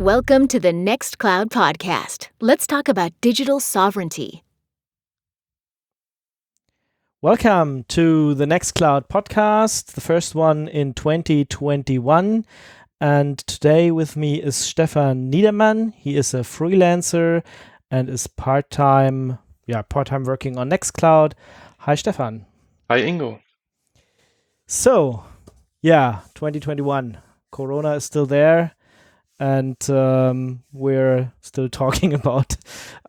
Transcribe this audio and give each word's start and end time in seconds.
Welcome 0.00 0.46
to 0.48 0.60
the 0.60 0.72
Nextcloud 0.72 1.46
podcast. 1.46 2.28
Let's 2.38 2.66
talk 2.66 2.86
about 2.86 3.18
digital 3.22 3.60
sovereignty. 3.60 4.44
Welcome 7.22 7.84
to 7.84 8.34
the 8.34 8.44
Nextcloud 8.44 9.08
podcast, 9.08 9.92
the 9.92 10.02
first 10.02 10.34
one 10.34 10.68
in 10.68 10.92
2021. 10.92 12.44
And 13.00 13.38
today 13.38 13.90
with 13.90 14.18
me 14.18 14.42
is 14.42 14.54
Stefan 14.54 15.32
Niedermann. 15.32 15.94
He 15.94 16.18
is 16.18 16.34
a 16.34 16.40
freelancer 16.40 17.42
and 17.90 18.10
is 18.10 18.26
part-time, 18.26 19.38
yeah, 19.66 19.80
part-time 19.80 20.24
working 20.24 20.58
on 20.58 20.68
Nextcloud. 20.68 21.32
Hi, 21.78 21.94
Stefan. 21.94 22.44
Hi, 22.90 23.00
Ingo. 23.00 23.40
So, 24.66 25.24
yeah, 25.80 26.20
2021. 26.34 27.16
Corona 27.50 27.92
is 27.92 28.04
still 28.04 28.26
there 28.26 28.75
and 29.38 29.90
um, 29.90 30.62
we're 30.72 31.32
still 31.40 31.68
talking 31.68 32.14
about 32.14 32.56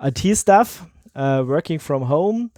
IT 0.01 0.35
stuff, 0.35 0.85
uh, 1.15 1.43
working 1.45 1.79
from 1.79 2.03
home, 2.03 2.51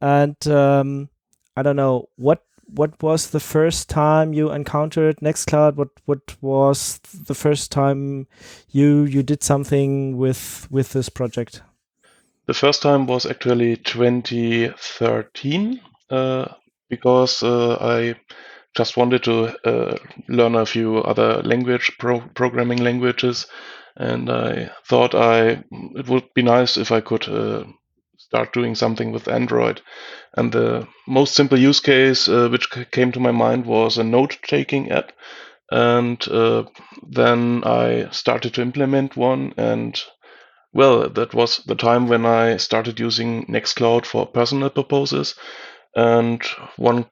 and 0.00 0.36
um, 0.46 1.08
I 1.56 1.62
don't 1.62 1.76
know 1.76 2.08
what 2.16 2.42
what 2.68 3.00
was 3.02 3.30
the 3.30 3.40
first 3.40 3.88
time 3.88 4.32
you 4.32 4.50
encountered 4.50 5.16
Nextcloud. 5.18 5.76
What 5.76 5.90
what 6.04 6.36
was 6.40 6.98
the 6.98 7.34
first 7.34 7.72
time 7.72 8.26
you 8.70 9.04
you 9.04 9.22
did 9.22 9.42
something 9.42 10.16
with 10.16 10.68
with 10.70 10.92
this 10.92 11.08
project? 11.08 11.62
The 12.46 12.54
first 12.54 12.82
time 12.82 13.06
was 13.06 13.26
actually 13.26 13.76
2013 13.76 15.80
uh, 16.10 16.46
because 16.88 17.42
uh, 17.42 17.76
I 17.80 18.14
just 18.76 18.96
wanted 18.96 19.24
to 19.24 19.56
uh, 19.64 19.96
learn 20.28 20.54
a 20.54 20.66
few 20.66 20.98
other 20.98 21.42
language 21.42 21.92
pro 21.98 22.20
programming 22.34 22.78
languages, 22.78 23.46
and 23.96 24.30
I 24.30 24.70
thought 24.88 25.14
I 25.14 25.64
it 25.96 26.08
would 26.08 26.32
be 26.34 26.42
nice 26.42 26.76
if 26.76 26.92
I 26.92 27.00
could 27.00 27.28
uh, 27.28 27.64
start 28.18 28.52
doing 28.52 28.74
something 28.74 29.12
with 29.12 29.28
Android. 29.28 29.80
And 30.36 30.52
the 30.52 30.86
most 31.06 31.34
simple 31.34 31.58
use 31.58 31.80
case 31.80 32.28
uh, 32.28 32.48
which 32.48 32.70
came 32.90 33.12
to 33.12 33.20
my 33.20 33.32
mind 33.32 33.66
was 33.66 33.98
a 33.98 34.04
note-taking 34.04 34.90
app, 34.90 35.12
and 35.70 36.28
uh, 36.28 36.64
then 37.08 37.62
I 37.64 38.10
started 38.10 38.54
to 38.54 38.62
implement 38.62 39.16
one 39.16 39.54
and. 39.56 40.00
Well, 40.72 41.08
that 41.08 41.32
was 41.32 41.64
the 41.64 41.74
time 41.74 42.06
when 42.06 42.26
I 42.26 42.58
started 42.58 43.00
using 43.00 43.46
Nextcloud 43.46 44.04
for 44.04 44.26
personal 44.26 44.68
purposes, 44.68 45.34
and 45.94 46.42
one 46.76 47.06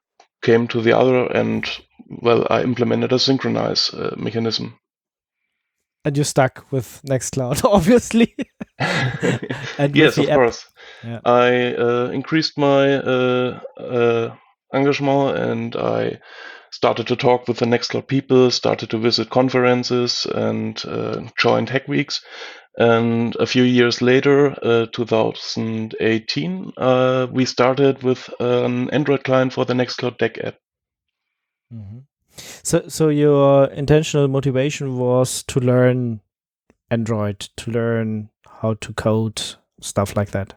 came 0.45 0.69
to 0.69 0.81
the 0.81 0.97
other, 0.97 1.27
and 1.27 1.69
well, 2.23 2.47
I 2.51 2.63
implemented 2.63 3.13
a 3.13 3.19
synchronize 3.19 3.93
uh, 3.93 4.15
mechanism. 4.17 4.79
And 6.05 6.17
you 6.17 6.25
stuck 6.25 6.67
with 6.71 7.01
Nextcloud, 7.09 7.65
obviously. 7.73 8.35
yes, 8.79 10.19
of 10.19 10.29
app. 10.29 10.37
course. 10.37 10.67
Yeah. 11.03 11.21
I 11.25 11.75
uh, 11.75 12.11
increased 12.13 12.59
my 12.59 12.95
uh, 12.95 13.61
uh, 13.79 14.35
engagement, 14.75 15.39
and 15.39 15.77
I 15.77 16.21
started 16.71 17.07
to 17.07 17.17
talk 17.17 17.49
with 17.49 17.59
the 17.59 17.67
Nextcloud 17.67 18.07
people, 18.07 18.51
started 18.51 18.91
to 18.91 18.99
visit 18.99 19.31
conferences, 19.31 20.27
and 20.27 20.85
uh, 20.85 21.23
joined 21.39 21.71
Hack 21.71 21.89
Weeks. 21.89 22.21
And 22.77 23.37
a 23.37 23.47
few 23.47 23.63
years 23.63 24.03
later, 24.03 24.57
uh, 24.63 24.87
2018, 24.93 26.73
uh, 26.77 27.27
we 27.31 27.45
started 27.45 28.03
with 28.03 28.29
an 28.41 28.91
Android 28.91 29.23
client 29.23 29.53
for 29.53 29.65
the 29.65 29.75
Nextcloud 29.75 30.19
Deck 30.19 30.39
app. 30.39 30.57
Mm-hmm. 31.73 31.99
So, 32.37 32.89
so 32.89 33.09
your 33.11 33.67
intentional 33.67 34.27
motivation 34.27 34.99
was 34.99 35.45
to 35.45 35.61
learn 35.61 36.21
Android, 36.91 37.41
to 37.57 37.71
learn 37.71 38.31
how 38.61 38.75
to 38.75 38.93
code 38.93 39.41
stuff 39.81 40.17
like 40.17 40.33
that. 40.33 40.55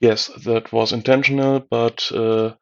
Yes, 0.00 0.30
that 0.44 0.72
was 0.72 0.92
intentional, 0.92 1.60
but 1.60 2.10
uh, 2.12 2.54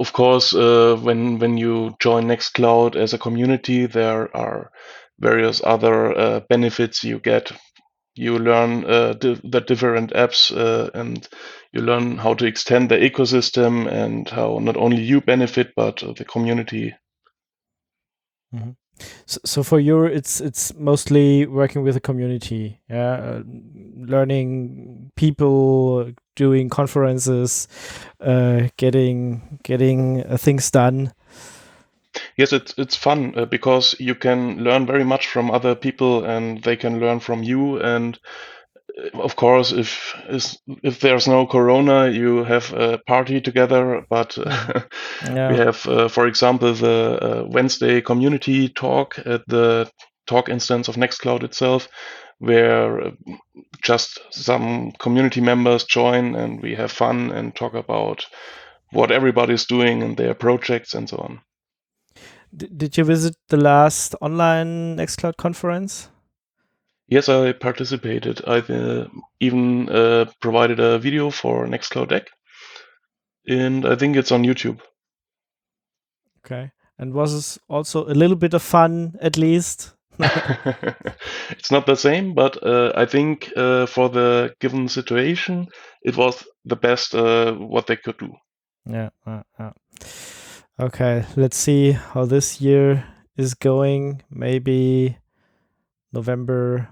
of 0.00 0.12
course, 0.12 0.54
uh, 0.54 0.96
when 1.00 1.38
when 1.38 1.56
you 1.56 1.96
join 2.00 2.24
Nextcloud 2.24 2.96
as 2.96 3.12
a 3.12 3.18
community, 3.18 3.86
there 3.86 4.34
are 4.36 4.70
various 5.18 5.62
other 5.64 6.16
uh, 6.16 6.40
benefits 6.48 7.04
you 7.04 7.18
get. 7.18 7.52
You 8.14 8.38
learn 8.38 8.84
uh, 8.84 9.12
di- 9.12 9.40
the 9.44 9.60
different 9.60 10.12
apps 10.12 10.50
uh, 10.56 10.90
and 10.94 11.26
you 11.72 11.82
learn 11.82 12.16
how 12.16 12.34
to 12.34 12.46
extend 12.46 12.90
the 12.90 12.96
ecosystem 12.96 13.86
and 13.86 14.28
how 14.28 14.58
not 14.58 14.76
only 14.76 15.02
you 15.02 15.20
benefit 15.20 15.72
but 15.76 16.02
the 16.16 16.24
community. 16.24 16.94
Mm-hmm. 18.54 18.70
So, 19.26 19.40
so, 19.44 19.62
for 19.62 19.78
you, 19.78 20.04
it's 20.04 20.40
it's 20.40 20.72
mostly 20.74 21.46
working 21.46 21.82
with 21.82 21.94
the 21.94 22.00
community, 22.00 22.80
yeah, 22.88 23.12
uh, 23.12 23.42
learning 23.94 25.12
people, 25.16 26.12
doing 26.34 26.70
conferences, 26.70 27.68
uh, 28.20 28.68
getting 28.78 29.58
getting 29.64 30.24
uh, 30.24 30.38
things 30.38 30.70
done. 30.70 31.12
Yes, 32.36 32.52
it's 32.52 32.74
it's 32.76 32.96
fun 32.96 33.32
uh, 33.36 33.46
because 33.46 33.96
you 33.98 34.14
can 34.14 34.62
learn 34.62 34.86
very 34.86 35.04
much 35.04 35.26
from 35.26 35.50
other 35.50 35.74
people, 35.74 36.24
and 36.24 36.62
they 36.62 36.76
can 36.76 37.00
learn 37.00 37.20
from 37.20 37.42
you. 37.42 37.80
And 37.80 38.18
uh, 38.98 39.18
of 39.18 39.36
course, 39.36 39.72
if 39.72 40.14
if 40.82 41.00
there's 41.00 41.26
no 41.26 41.46
Corona, 41.46 42.10
you 42.10 42.44
have 42.44 42.74
a 42.74 42.98
party 42.98 43.40
together. 43.40 44.04
But 44.10 44.36
uh, 44.36 44.82
yeah. 45.24 45.50
we 45.50 45.56
have, 45.56 45.86
uh, 45.86 46.08
for 46.08 46.26
example, 46.26 46.74
the 46.74 47.18
uh, 47.22 47.44
Wednesday 47.48 48.02
community 48.02 48.68
talk 48.68 49.18
at 49.24 49.46
the 49.48 49.90
talk 50.26 50.50
instance 50.50 50.88
of 50.88 50.96
Nextcloud 50.96 51.42
itself, 51.42 51.88
where 52.38 53.00
uh, 53.00 53.10
just 53.82 54.20
some 54.30 54.92
community 54.98 55.40
members 55.40 55.84
join 55.84 56.34
and 56.34 56.60
we 56.60 56.74
have 56.74 56.92
fun 56.92 57.30
and 57.30 57.54
talk 57.54 57.72
about 57.72 58.26
what 58.92 59.10
everybody's 59.10 59.64
doing 59.64 60.02
and 60.02 60.16
their 60.18 60.34
projects 60.34 60.94
and 60.94 61.08
so 61.08 61.16
on 61.16 61.40
did 62.54 62.96
you 62.96 63.04
visit 63.04 63.36
the 63.48 63.56
last 63.56 64.14
online 64.20 64.96
Nextcloud 64.96 65.36
conference? 65.36 66.08
Yes, 67.08 67.28
I 67.28 67.52
participated. 67.52 68.40
I 68.46 68.58
uh, 68.58 69.06
even 69.38 69.88
uh, 69.88 70.26
provided 70.40 70.80
a 70.80 70.98
video 70.98 71.30
for 71.30 71.66
Nextcloud 71.66 72.08
Deck, 72.08 72.28
and 73.46 73.86
I 73.86 73.94
think 73.94 74.16
it's 74.16 74.32
on 74.32 74.42
YouTube. 74.42 74.80
Okay, 76.44 76.72
and 76.98 77.12
was 77.12 77.32
this 77.32 77.58
also 77.68 78.06
a 78.06 78.14
little 78.14 78.36
bit 78.36 78.54
of 78.54 78.62
fun, 78.62 79.16
at 79.20 79.36
least? 79.36 79.92
it's 80.18 81.70
not 81.70 81.86
the 81.86 81.96
same, 81.96 82.34
but 82.34 82.60
uh, 82.62 82.92
I 82.96 83.06
think 83.06 83.52
uh, 83.56 83.86
for 83.86 84.08
the 84.08 84.54
given 84.60 84.88
situation, 84.88 85.68
it 86.02 86.16
was 86.16 86.44
the 86.64 86.76
best 86.76 87.14
uh, 87.14 87.52
what 87.52 87.86
they 87.86 87.96
could 87.96 88.18
do. 88.18 88.34
Yeah, 88.84 89.10
yeah. 89.26 89.72
Okay, 90.78 91.24
let's 91.36 91.56
see 91.56 91.92
how 91.92 92.26
this 92.26 92.60
year 92.60 93.06
is 93.38 93.54
going. 93.54 94.22
Maybe 94.30 95.16
November, 96.12 96.90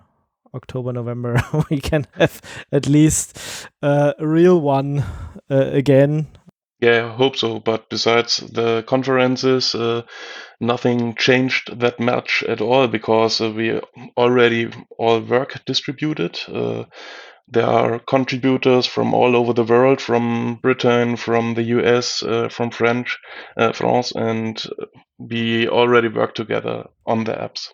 October, 0.54 0.90
November, 0.94 1.42
we 1.70 1.80
can 1.80 2.06
have 2.12 2.40
at 2.72 2.88
least 2.88 3.68
uh, 3.82 4.14
a 4.18 4.26
real 4.26 4.58
one 4.58 5.00
uh, 5.50 5.68
again. 5.72 6.28
Yeah, 6.80 7.10
I 7.12 7.14
hope 7.14 7.36
so. 7.36 7.60
But 7.60 7.90
besides 7.90 8.38
the 8.38 8.84
conferences, 8.86 9.74
uh, 9.74 10.02
nothing 10.60 11.14
changed 11.16 11.78
that 11.78 12.00
much 12.00 12.42
at 12.48 12.62
all 12.62 12.88
because 12.88 13.42
uh, 13.42 13.50
we 13.50 13.82
already 14.16 14.70
all 14.98 15.20
work 15.20 15.62
distributed. 15.66 16.40
Uh, 16.48 16.84
there 17.48 17.66
are 17.66 17.98
contributors 17.98 18.86
from 18.86 19.14
all 19.14 19.36
over 19.36 19.52
the 19.52 19.64
world, 19.64 20.00
from 20.00 20.58
Britain, 20.62 21.16
from 21.16 21.54
the 21.54 21.62
US, 21.62 22.22
uh, 22.22 22.48
from 22.48 22.70
French, 22.70 23.18
uh, 23.56 23.72
France, 23.72 24.12
and 24.12 24.62
we 25.18 25.68
already 25.68 26.08
work 26.08 26.34
together 26.34 26.84
on 27.06 27.24
the 27.24 27.32
apps. 27.32 27.68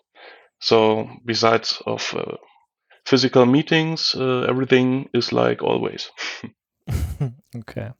So 0.59 1.09
besides 1.25 1.81
of 1.85 2.13
uh, 2.15 2.37
physical 3.05 3.45
meetings, 3.45 4.13
uh, 4.15 4.41
everything 4.41 5.09
is 5.13 5.31
like 5.31 5.63
always. 5.63 6.11
okay. 7.55 7.91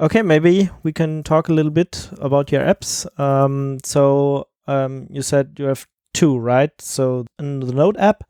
Okay, 0.00 0.22
maybe 0.22 0.70
we 0.84 0.92
can 0.92 1.22
talk 1.22 1.48
a 1.48 1.52
little 1.52 1.72
bit 1.72 2.08
about 2.20 2.52
your 2.52 2.62
apps. 2.62 3.06
Um, 3.18 3.78
so 3.84 4.48
um, 4.66 5.08
you 5.10 5.22
said 5.22 5.56
you 5.58 5.66
have 5.66 5.86
two, 6.14 6.38
right? 6.38 6.70
So 6.80 7.26
in 7.38 7.60
the 7.60 7.72
Note 7.72 7.96
app, 7.98 8.24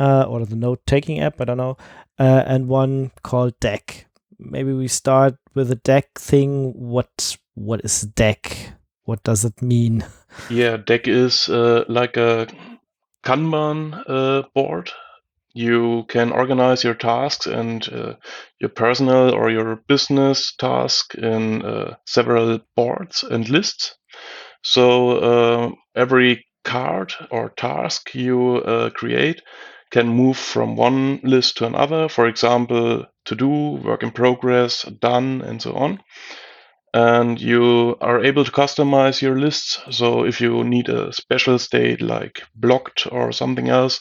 uh, 0.00 0.24
or 0.26 0.46
the 0.46 0.56
note 0.56 0.80
taking 0.86 1.20
app, 1.20 1.40
I 1.40 1.44
don't 1.44 1.58
know, 1.58 1.76
uh, 2.18 2.42
and 2.46 2.66
one 2.66 3.12
called 3.22 3.60
Deck. 3.60 4.06
Maybe 4.38 4.72
we 4.72 4.88
start 4.88 5.36
with 5.54 5.68
the 5.68 5.76
Deck 5.76 6.18
thing. 6.18 6.72
What 6.72 7.36
what 7.54 7.82
is 7.84 8.00
Deck? 8.02 8.72
What 9.04 9.22
does 9.22 9.44
it 9.44 9.60
mean? 9.62 10.04
Yeah, 10.48 10.78
Deck 10.78 11.06
is 11.06 11.48
uh, 11.48 11.84
like 11.88 12.16
a 12.16 12.46
Kanban 13.24 14.02
uh, 14.08 14.48
board. 14.54 14.90
You 15.52 16.04
can 16.08 16.32
organize 16.32 16.84
your 16.84 16.94
tasks 16.94 17.46
and 17.46 17.86
uh, 17.92 18.14
your 18.60 18.70
personal 18.70 19.34
or 19.34 19.50
your 19.50 19.76
business 19.88 20.54
task 20.56 21.14
in 21.16 21.62
uh, 21.62 21.96
several 22.06 22.60
boards 22.76 23.24
and 23.24 23.48
lists. 23.48 23.96
So 24.62 25.76
every 25.96 26.46
card 26.64 27.12
or 27.30 27.50
task 27.50 28.14
you 28.14 28.56
uh, 28.56 28.90
create 28.90 29.42
can 29.90 30.08
move 30.08 30.36
from 30.36 30.76
one 30.76 31.20
list 31.22 31.58
to 31.58 31.66
another. 31.66 32.08
For 32.08 32.26
example, 32.26 33.06
to 33.24 33.34
do, 33.34 33.48
work 33.48 34.02
in 34.02 34.10
progress, 34.10 34.82
done, 34.82 35.42
and 35.42 35.60
so 35.60 35.74
on. 35.74 36.00
And 36.92 37.40
you 37.40 37.96
are 38.00 38.24
able 38.24 38.44
to 38.44 38.50
customize 38.50 39.22
your 39.22 39.38
lists. 39.38 39.80
So 39.90 40.24
if 40.24 40.40
you 40.40 40.64
need 40.64 40.88
a 40.88 41.12
special 41.12 41.58
state 41.58 42.00
like 42.00 42.42
blocked 42.54 43.06
or 43.10 43.32
something 43.32 43.68
else, 43.68 44.00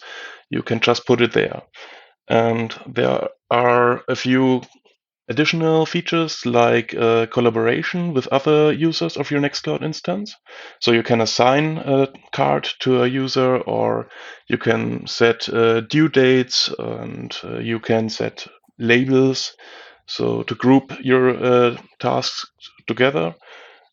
you 0.50 0.64
can 0.64 0.80
just 0.80 1.06
put 1.06 1.22
it 1.22 1.34
there. 1.34 1.62
And 2.28 2.74
there 2.88 3.30
are 3.52 4.04
a 4.08 4.16
few 4.16 4.62
additional 5.30 5.86
features 5.86 6.46
like 6.46 6.94
uh, 6.96 7.28
collaboration 7.28 8.14
with 8.14 8.28
other 8.28 8.74
users 8.74 9.18
of 9.18 9.32
your 9.32 9.40
Nextcloud 9.42 9.84
instance. 9.84 10.36
So 10.80 10.92
you 10.92 11.04
can 11.04 11.22
assign 11.22 11.78
a 11.78 12.08
card 12.32 12.68
to 12.80 13.04
a 13.04 13.08
user, 13.08 13.58
or 13.58 14.10
you 14.48 14.58
can 14.58 15.08
set 15.08 15.48
uh, 15.50 15.82
due 15.82 16.10
dates, 16.10 16.70
and 16.80 17.38
uh, 17.44 17.60
you 17.60 17.80
can 17.80 18.10
set 18.10 18.48
labels. 18.80 19.54
So 20.08 20.44
to 20.44 20.56
group 20.56 20.94
your 21.02 21.30
uh, 21.30 21.78
tasks 22.00 22.46
together, 22.88 23.36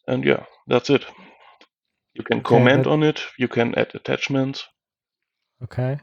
and 0.08 0.24
yeah, 0.24 0.44
that's 0.66 0.88
it. 0.90 1.04
You 2.14 2.24
can 2.24 2.38
Okay, 2.38 2.48
comment 2.48 2.84
that- 2.84 2.90
on 2.90 3.02
it. 3.02 3.20
You 3.38 3.48
can 3.48 3.74
add 3.74 3.94
attachments. 3.94 4.64
Okay. 5.62 5.98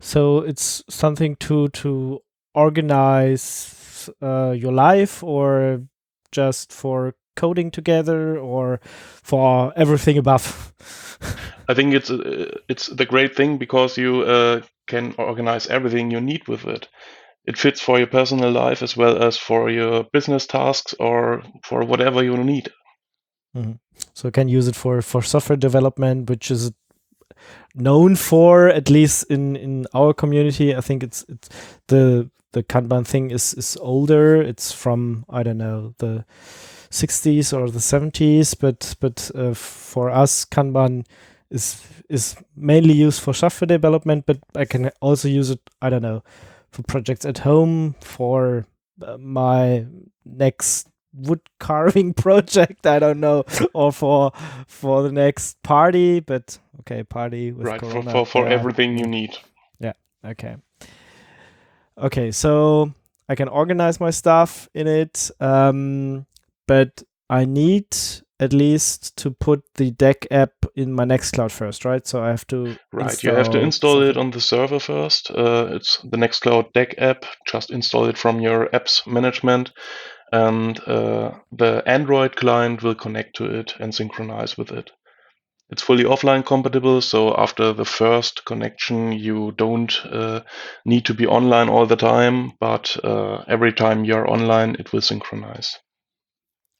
So 0.00 0.38
it's 0.40 0.82
something 0.88 1.36
to 1.36 1.68
to 1.68 2.20
organize 2.54 3.74
uh, 4.22 4.54
your 4.56 4.72
life 4.72 5.22
or 5.22 5.82
just 6.32 6.72
for 6.72 7.14
coding 7.36 7.70
together 7.70 8.36
or 8.38 8.80
for 9.22 9.72
everything 9.76 10.18
above. 10.18 10.72
I 11.68 11.74
think 11.74 11.94
it's 11.94 12.10
uh, 12.10 12.58
it's 12.68 12.86
the 12.86 13.06
great 13.06 13.36
thing 13.36 13.58
because 13.58 13.96
you 13.96 14.22
uh, 14.22 14.60
can 14.86 15.14
organize 15.18 15.66
everything 15.66 16.10
you 16.10 16.20
need 16.20 16.48
with 16.48 16.64
it. 16.64 16.88
It 17.46 17.58
fits 17.58 17.80
for 17.80 17.98
your 17.98 18.08
personal 18.08 18.50
life 18.50 18.82
as 18.82 18.96
well 18.96 19.22
as 19.22 19.36
for 19.36 19.70
your 19.70 20.04
business 20.12 20.46
tasks 20.46 20.94
or 20.98 21.42
for 21.62 21.84
whatever 21.84 22.22
you 22.22 22.36
need. 22.36 22.70
so 24.14 24.28
you 24.28 24.32
can 24.32 24.48
use 24.48 24.68
it 24.68 24.76
for 24.76 25.02
for 25.02 25.22
software 25.22 25.56
development, 25.56 26.28
which 26.28 26.50
is 26.50 26.72
known 27.74 28.16
for 28.16 28.68
at 28.68 28.90
least 28.90 29.30
in 29.30 29.56
in 29.56 29.86
our 29.94 30.14
community. 30.14 30.76
I 30.76 30.80
think 30.80 31.02
it's 31.02 31.24
it's 31.28 31.48
the 31.86 32.30
the 32.58 32.64
Kanban 32.64 33.06
thing 33.06 33.30
is 33.30 33.54
is 33.54 33.76
older. 33.80 34.42
It's 34.42 34.72
from 34.72 35.24
I 35.30 35.42
don't 35.44 35.58
know 35.58 35.94
the 35.98 36.24
60s 36.90 37.52
or 37.52 37.70
the 37.70 37.78
70s, 37.78 38.56
but 38.58 38.96
but 39.00 39.30
uh, 39.34 39.54
for 39.54 40.10
us 40.10 40.44
Kanban 40.44 41.06
is 41.50 41.86
is 42.08 42.36
mainly 42.56 42.94
used 42.94 43.20
for 43.20 43.32
software 43.32 43.66
development. 43.66 44.26
But 44.26 44.38
I 44.56 44.64
can 44.64 44.90
also 45.00 45.28
use 45.28 45.50
it. 45.50 45.60
I 45.80 45.88
don't 45.90 46.02
know 46.02 46.22
for 46.70 46.82
projects 46.82 47.24
at 47.24 47.38
home 47.38 47.94
for 48.00 48.66
uh, 49.02 49.16
my 49.18 49.86
next 50.24 50.88
wood 51.14 51.40
carving 51.58 52.12
project 52.12 52.86
i 52.86 52.98
don't 52.98 53.18
know 53.18 53.42
or 53.72 53.90
for 53.90 54.30
for 54.66 55.02
the 55.02 55.10
next 55.10 55.60
party 55.62 56.20
but 56.20 56.58
okay 56.78 57.02
party 57.02 57.50
with 57.50 57.66
right 57.66 57.80
for, 57.80 58.02
for, 58.02 58.26
for 58.26 58.44
yeah, 58.44 58.52
everything 58.52 58.98
you 58.98 59.06
need. 59.06 59.34
Yeah 59.80 59.94
okay 60.22 60.56
okay 62.00 62.30
so 62.30 62.92
i 63.28 63.34
can 63.34 63.48
organize 63.48 64.00
my 64.00 64.10
stuff 64.10 64.68
in 64.74 64.86
it 64.86 65.30
um 65.40 66.26
but 66.66 67.02
i 67.28 67.44
need 67.44 67.86
at 68.40 68.52
least 68.52 69.16
to 69.16 69.30
put 69.30 69.62
the 69.74 69.90
deck 69.90 70.26
app 70.30 70.52
in 70.76 70.92
my 70.92 71.04
nextcloud 71.04 71.50
first 71.50 71.84
right 71.84 72.06
so 72.06 72.22
i 72.22 72.28
have 72.28 72.46
to 72.46 72.76
Right, 72.92 73.22
you 73.22 73.34
have 73.34 73.50
to 73.50 73.60
install 73.60 74.02
it 74.02 74.16
on 74.16 74.30
the 74.30 74.40
server 74.40 74.80
first. 74.80 75.30
Uh, 75.30 75.68
it's 75.72 75.98
the 75.98 76.16
Nextcloud 76.16 76.72
Deck 76.72 76.94
app. 76.98 77.24
Just 77.46 77.70
install 77.70 78.06
it 78.06 78.18
from 78.18 78.40
your 78.40 78.66
apps 78.70 79.06
management, 79.06 79.70
and 80.32 80.80
uh, 80.88 81.32
the 81.52 81.82
Android 81.86 82.34
client 82.34 82.82
will 82.82 82.94
connect 82.94 83.36
to 83.36 83.44
it 83.44 83.74
and 83.78 83.94
synchronize 83.94 84.56
with 84.56 84.72
it. 84.72 84.90
It's 85.70 85.82
fully 85.82 86.04
offline 86.04 86.46
compatible, 86.46 87.00
so 87.02 87.36
after 87.36 87.72
the 87.72 87.84
first 87.84 88.44
connection, 88.44 89.12
you 89.12 89.52
don't 89.52 89.94
uh, 90.06 90.40
need 90.84 91.04
to 91.06 91.14
be 91.14 91.26
online 91.26 91.68
all 91.68 91.86
the 91.86 91.96
time, 91.96 92.52
but 92.58 92.96
uh, 93.04 93.44
every 93.46 93.72
time 93.72 94.04
you're 94.04 94.30
online, 94.30 94.76
it 94.78 94.92
will 94.92 95.02
synchronize. 95.02 95.78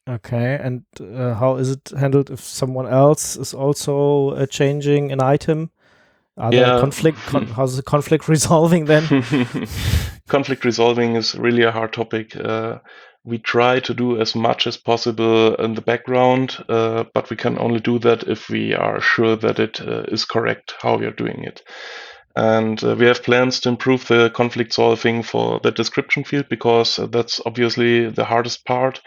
okay 0.08 0.58
and 0.62 0.84
uh, 1.00 1.34
how 1.34 1.56
is 1.56 1.70
it 1.70 1.92
handled 1.98 2.30
if 2.30 2.40
someone 2.40 2.86
else 2.86 3.36
is 3.36 3.52
also 3.52 4.30
uh, 4.30 4.46
changing 4.46 5.12
an 5.12 5.20
item 5.20 5.70
are 6.38 6.50
there 6.52 6.66
Yeah. 6.66 6.80
conflict 6.80 7.18
con- 7.26 7.46
how's 7.56 7.76
the 7.76 7.82
conflict 7.82 8.28
resolving 8.36 8.86
then 8.86 9.04
Conflict 10.28 10.64
resolving 10.64 11.16
is 11.16 11.34
really 11.34 11.62
a 11.62 11.70
hard 11.72 11.92
topic. 11.94 12.36
Uh, 12.36 12.78
we 13.24 13.38
try 13.38 13.80
to 13.80 13.94
do 13.94 14.20
as 14.20 14.34
much 14.34 14.66
as 14.66 14.76
possible 14.76 15.54
in 15.54 15.74
the 15.74 15.80
background, 15.80 16.56
uh, 16.68 17.04
but 17.14 17.30
we 17.30 17.36
can 17.36 17.58
only 17.58 17.80
do 17.80 17.98
that 17.98 18.24
if 18.28 18.48
we 18.50 18.74
are 18.74 19.00
sure 19.00 19.36
that 19.36 19.58
it 19.58 19.80
uh, 19.80 20.02
is 20.08 20.24
correct 20.26 20.74
how 20.82 20.98
we 20.98 21.06
are 21.06 21.16
doing 21.16 21.44
it. 21.44 21.62
And 22.36 22.82
uh, 22.84 22.94
we 22.94 23.06
have 23.06 23.22
plans 23.22 23.60
to 23.60 23.70
improve 23.70 24.06
the 24.06 24.30
conflict 24.30 24.74
solving 24.74 25.22
for 25.22 25.60
the 25.62 25.72
description 25.72 26.24
field 26.24 26.46
because 26.50 27.00
that's 27.10 27.40
obviously 27.46 28.10
the 28.10 28.24
hardest 28.26 28.64
part 28.66 29.00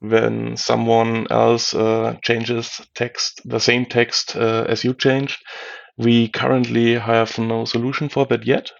when 0.00 0.56
someone 0.56 1.26
else 1.30 1.74
uh, 1.74 2.16
changes 2.22 2.80
text, 2.94 3.42
the 3.44 3.58
same 3.60 3.84
text 3.84 4.36
uh, 4.36 4.64
as 4.68 4.84
you 4.84 4.94
changed. 4.94 5.38
We 5.98 6.28
currently 6.28 6.94
have 6.94 7.38
no 7.38 7.64
solution 7.64 8.08
for 8.08 8.24
that 8.26 8.46
yet, 8.46 8.70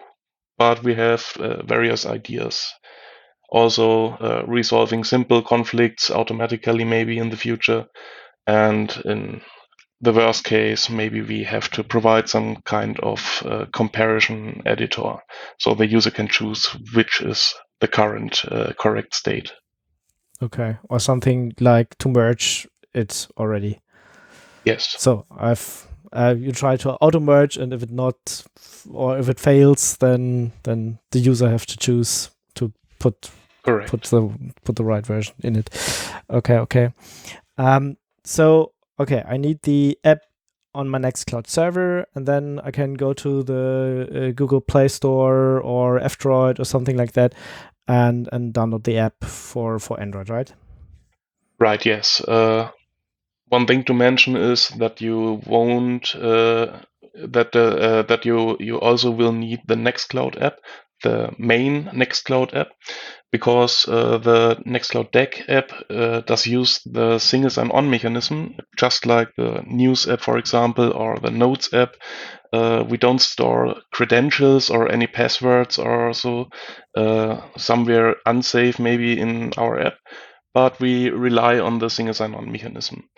but 0.57 0.83
we 0.83 0.95
have 0.95 1.25
uh, 1.37 1.63
various 1.63 2.05
ideas. 2.05 2.65
Also, 3.49 4.11
uh, 4.11 4.43
resolving 4.47 5.03
simple 5.03 5.41
conflicts 5.41 6.09
automatically, 6.09 6.85
maybe 6.85 7.17
in 7.17 7.29
the 7.29 7.37
future, 7.37 7.85
and 8.47 8.95
in 9.05 9.41
the 10.01 10.13
worst 10.13 10.45
case, 10.45 10.89
maybe 10.89 11.21
we 11.21 11.43
have 11.43 11.69
to 11.71 11.83
provide 11.83 12.29
some 12.29 12.57
kind 12.61 12.99
of 13.01 13.43
uh, 13.45 13.65
comparison 13.73 14.61
editor 14.65 15.15
so 15.57 15.73
the 15.73 15.87
user 15.87 16.11
can 16.11 16.27
choose 16.27 16.67
which 16.93 17.21
is 17.21 17.53
the 17.81 17.87
current 17.87 18.45
uh, 18.49 18.71
correct 18.79 19.13
state. 19.13 19.51
Okay, 20.41 20.77
or 20.89 20.99
something 20.99 21.53
like 21.59 21.97
to 21.97 22.07
merge 22.07 22.67
it 22.93 23.27
already. 23.37 23.81
Yes, 24.63 24.95
So 24.97 25.25
I've 25.37 25.87
uh, 26.13 26.35
you 26.37 26.51
try 26.51 26.77
to 26.77 26.91
auto 26.93 27.19
merge, 27.19 27.57
and 27.57 27.73
if 27.73 27.83
it 27.83 27.91
not 27.91 28.43
or 28.91 29.17
if 29.17 29.29
it 29.29 29.39
fails, 29.39 29.97
then 29.97 30.51
then 30.63 30.99
the 31.11 31.19
user 31.19 31.49
have 31.49 31.65
to 31.67 31.77
choose 31.77 32.29
to 32.55 32.71
put 32.99 33.29
correct. 33.63 33.89
put 33.89 34.03
the 34.03 34.29
put 34.63 34.75
the 34.75 34.83
right 34.83 35.05
version 35.05 35.35
in 35.43 35.55
it. 35.55 35.69
Okay, 36.29 36.57
okay. 36.57 36.93
Um, 37.57 37.97
so 38.23 38.73
okay, 38.99 39.23
I 39.27 39.37
need 39.37 39.61
the 39.63 39.97
app 40.03 40.19
on 40.75 40.89
my 40.89 40.99
Nextcloud 40.99 41.47
server, 41.47 42.05
and 42.15 42.27
then 42.27 42.59
I 42.63 42.71
can 42.71 42.93
go 42.93 43.13
to 43.13 43.43
the 43.43 44.07
uh, 44.11 44.31
Google 44.35 44.61
Play 44.61 44.87
Store 44.87 45.59
or 45.59 45.99
F-Droid 45.99 46.59
or 46.59 46.65
something 46.65 46.97
like 46.97 47.13
that, 47.13 47.33
and 47.87 48.29
and 48.31 48.53
download 48.53 48.83
the 48.83 48.97
app 48.97 49.23
for 49.23 49.79
for 49.79 49.99
Android, 49.99 50.29
right? 50.29 50.53
Right, 51.59 51.85
yes. 51.85 52.21
Uh, 52.21 52.71
one 53.49 53.65
thing 53.67 53.83
to 53.85 53.93
mention 53.93 54.35
is 54.35 54.69
that 54.79 55.01
you 55.01 55.41
won't 55.45 56.15
uh, 56.15 56.79
that 57.15 57.55
uh, 57.55 57.59
uh, 57.59 58.01
that 58.03 58.25
you 58.25 58.57
you 58.59 58.79
also 58.79 59.11
will 59.11 59.33
need 59.33 59.61
the 59.67 59.75
Nextcloud 59.75 60.41
app, 60.41 60.57
the 61.03 61.31
main 61.37 61.85
Nextcloud 61.85 62.55
app, 62.55 62.69
because 63.31 63.87
uh, 63.87 64.17
the 64.19 64.57
Nextcloud 64.67 65.11
Deck 65.11 65.43
app 65.49 65.71
uh, 65.89 66.21
does 66.21 66.47
use 66.47 66.79
the 66.85 67.19
single 67.19 67.49
sign-on 67.49 67.89
mechanism, 67.89 68.55
just 68.77 69.05
like 69.05 69.29
the 69.37 69.63
News 69.67 70.07
app, 70.07 70.21
for 70.21 70.37
example, 70.37 70.91
or 70.93 71.19
the 71.19 71.31
Notes 71.31 71.73
app. 71.73 71.95
Uh, 72.53 72.83
we 72.89 72.97
don't 72.97 73.21
store 73.21 73.75
credentials 73.91 74.69
or 74.71 74.91
any 74.91 75.07
passwords 75.07 75.77
or 75.77 76.13
so 76.13 76.49
somewhere 77.57 78.15
unsafe, 78.25 78.79
maybe 78.79 79.19
in 79.19 79.51
our 79.57 79.79
app, 79.79 79.95
but 80.53 80.79
we 80.79 81.09
rely 81.09 81.59
on 81.59 81.79
the 81.79 81.89
single 81.89 82.13
sign-on 82.13 82.51
mechanism. 82.51 83.09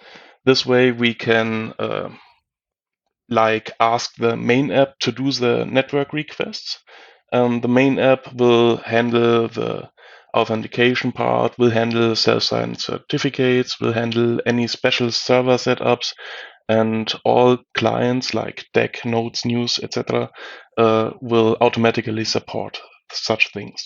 This 0.45 0.65
way, 0.65 0.91
we 0.91 1.13
can 1.13 1.73
uh, 1.79 2.09
like 3.29 3.71
ask 3.79 4.15
the 4.15 4.35
main 4.35 4.71
app 4.71 4.99
to 4.99 5.11
do 5.11 5.31
the 5.31 5.65
network 5.65 6.13
requests. 6.13 6.79
Um, 7.31 7.61
the 7.61 7.67
main 7.67 7.97
app 7.99 8.33
will 8.33 8.77
handle 8.77 9.47
the 9.47 9.89
authentication 10.35 11.11
part, 11.11 11.57
will 11.57 11.69
handle 11.69 12.15
self-signed 12.15 12.79
certificates, 12.79 13.79
will 13.79 13.93
handle 13.93 14.39
any 14.45 14.67
special 14.67 15.11
server 15.11 15.55
setups, 15.55 16.13
and 16.67 17.13
all 17.25 17.57
clients 17.75 18.33
like 18.33 18.65
Deck, 18.73 19.03
Notes, 19.05 19.45
News, 19.45 19.79
etc., 19.81 20.29
uh, 20.77 21.11
will 21.21 21.57
automatically 21.61 22.25
support 22.25 22.79
such 23.11 23.51
things. 23.53 23.83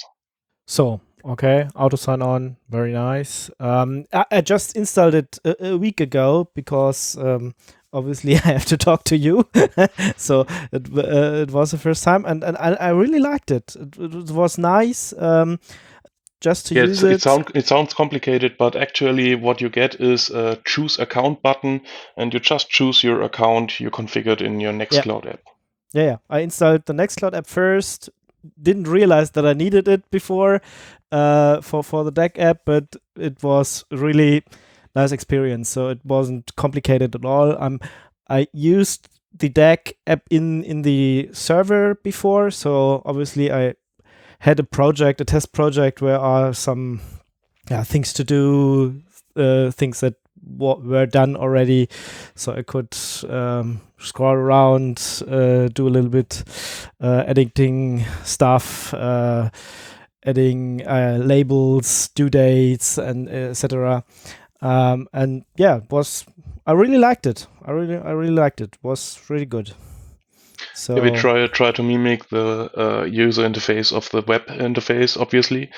So 0.68 1.02
okay, 1.26 1.68
auto 1.76 1.98
sign 1.98 2.22
on, 2.22 2.58
very 2.70 2.94
nice. 2.94 3.50
Um, 3.60 4.06
I, 4.14 4.26
I 4.32 4.42
just 4.42 4.76
installed 4.76 5.16
it 5.16 5.40
a, 5.44 5.70
a 5.70 5.78
week 5.78 6.00
ago 6.00 6.50
because 6.54 7.18
um, 7.18 7.56
obviously 7.94 8.36
I 8.46 8.54
have 8.54 8.66
to 8.66 8.78
talk 8.78 9.04
to 9.06 9.18
you. 9.18 9.48
so 10.18 10.46
it 10.72 10.88
uh, 10.96 11.44
it 11.44 11.52
was 11.52 11.72
the 11.72 11.78
first 11.78 12.04
time, 12.04 12.26
and 12.26 12.44
and 12.44 12.58
I, 12.58 12.74
I 12.74 12.90
really 12.90 13.20
liked 13.20 13.52
it. 13.52 13.76
It, 13.76 13.98
it 13.98 14.32
was 14.32 14.58
nice. 14.58 15.14
Um, 15.18 15.60
just 16.42 16.68
to 16.68 16.76
yeah, 16.76 16.84
use 16.84 17.02
it. 17.02 17.14
it. 17.14 17.22
Sound, 17.22 17.52
it 17.56 17.66
sounds 17.66 17.94
complicated, 17.94 18.58
but 18.58 18.76
actually, 18.76 19.36
what 19.36 19.62
you 19.62 19.70
get 19.70 20.00
is 20.00 20.30
a 20.30 20.60
choose 20.66 21.00
account 21.00 21.42
button, 21.42 21.82
and 22.18 22.34
you 22.34 22.40
just 22.40 22.70
choose 22.70 23.04
your 23.04 23.24
account 23.24 23.80
you 23.80 23.90
configured 23.90 24.42
in 24.42 24.60
your 24.60 24.74
Nextcloud 24.74 25.26
yeah. 25.26 25.32
app. 25.32 25.40
Yeah, 25.94 26.04
yeah. 26.04 26.18
I 26.30 26.40
installed 26.40 26.86
the 26.86 26.94
Nextcloud 26.94 27.34
app 27.34 27.48
first. 27.48 28.10
Didn't 28.62 28.88
realize 28.88 29.32
that 29.32 29.46
I 29.46 29.54
needed 29.54 29.88
it 29.88 30.10
before 30.12 30.62
uh, 31.12 31.62
for 31.62 31.84
for 31.84 32.04
the 32.04 32.12
Deck 32.12 32.38
app, 32.40 32.60
but 32.66 32.96
it 33.16 33.42
was 33.44 33.86
really 33.92 34.44
nice 34.96 35.12
experience. 35.12 35.70
So 35.70 35.90
it 35.90 36.00
wasn't 36.04 36.56
complicated 36.56 37.16
at 37.16 37.26
all. 37.26 37.56
I'm 37.60 37.80
I 38.30 38.48
used 38.54 39.10
the 39.38 39.50
Deck 39.50 39.94
app 40.08 40.24
in 40.30 40.64
in 40.64 40.82
the 40.82 41.30
server 41.34 41.96
before, 41.96 42.52
so 42.52 43.02
obviously 43.06 43.52
I 43.52 43.76
had 44.40 44.60
a 44.60 44.64
project, 44.64 45.22
a 45.22 45.26
test 45.26 45.54
project 45.54 46.02
where 46.02 46.20
are 46.20 46.54
some 46.54 47.02
yeah, 47.70 47.84
things 47.84 48.14
to 48.14 48.24
do, 48.24 49.02
uh, 49.36 49.72
things 49.72 50.00
that 50.02 50.16
were 50.46 51.06
done 51.06 51.36
already, 51.36 51.90
so 52.36 52.54
I 52.54 52.62
could 52.62 52.96
um, 53.30 53.82
scroll 53.98 54.34
around, 54.34 55.24
uh, 55.28 55.70
do 55.70 55.88
a 55.88 55.90
little 55.90 56.10
bit 56.10 56.44
uh, 57.02 57.24
editing 57.28 58.06
stuff, 58.24 58.94
uh, 58.94 59.50
adding 60.26 60.86
uh, 60.86 61.20
labels, 61.22 62.10
due 62.10 62.30
dates, 62.30 62.98
and 62.98 63.30
etc. 63.30 64.04
Um, 64.62 65.08
and 65.14 65.46
yeah, 65.58 65.82
was 65.90 66.26
I 66.66 66.72
really 66.74 66.98
liked 66.98 67.28
it. 67.28 67.48
I 67.64 67.72
really 67.72 67.98
I 67.98 68.12
really 68.12 68.34
liked 68.34 68.62
it. 68.62 68.74
it 68.74 68.84
was 68.84 69.20
really 69.30 69.46
good. 69.46 69.74
So 70.74 70.96
yeah, 70.96 71.04
we 71.04 71.12
try 71.12 71.48
try 71.48 71.72
to 71.72 71.84
mimic 71.84 72.30
the 72.30 72.70
uh, 72.78 73.04
user 73.06 73.44
interface 73.44 73.94
of 73.94 74.10
the 74.10 74.22
web 74.22 74.46
interface. 74.48 75.20
Obviously, 75.20 75.70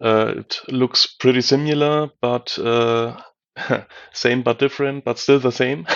uh, 0.00 0.34
it 0.36 0.60
looks 0.68 1.06
pretty 1.06 1.40
similar, 1.40 2.10
but 2.20 2.58
uh, 2.58 3.20
same 4.12 4.42
but 4.42 4.58
different, 4.58 5.04
but 5.04 5.18
still 5.18 5.38
the 5.40 5.52
same. 5.52 5.86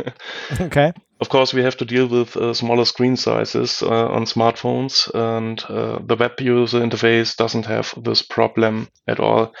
okay. 0.60 0.92
Of 1.20 1.28
course, 1.28 1.54
we 1.54 1.62
have 1.62 1.76
to 1.76 1.84
deal 1.84 2.08
with 2.08 2.36
uh, 2.36 2.54
smaller 2.54 2.84
screen 2.84 3.16
sizes 3.16 3.82
uh, 3.82 4.08
on 4.08 4.24
smartphones, 4.24 5.08
and 5.14 5.62
uh, 5.68 6.00
the 6.04 6.16
web 6.16 6.40
user 6.40 6.80
interface 6.80 7.36
doesn't 7.36 7.66
have 7.66 7.94
this 7.96 8.22
problem 8.22 8.88
at 9.06 9.20
all, 9.20 9.52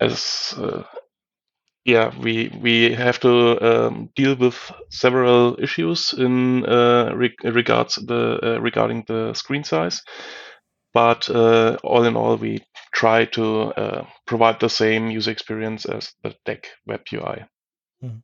as 0.00 0.54
yeah, 1.84 2.12
we 2.20 2.48
we 2.60 2.94
have 2.94 3.18
to 3.20 3.60
um, 3.60 4.10
deal 4.14 4.36
with 4.36 4.56
several 4.90 5.56
issues 5.60 6.12
in 6.12 6.64
uh, 6.64 7.12
re- 7.14 7.34
regards 7.42 7.96
the 7.96 8.38
uh, 8.42 8.60
regarding 8.60 9.04
the 9.08 9.34
screen 9.34 9.64
size. 9.64 10.02
But 10.94 11.28
uh, 11.30 11.78
all 11.82 12.04
in 12.04 12.16
all, 12.16 12.36
we 12.36 12.64
try 12.92 13.24
to 13.26 13.72
uh, 13.74 14.06
provide 14.26 14.60
the 14.60 14.68
same 14.68 15.10
user 15.10 15.30
experience 15.30 15.86
as 15.86 16.12
the 16.22 16.34
Deck 16.44 16.68
web 16.86 17.00
UI. 17.12 17.44
Mm. 18.04 18.22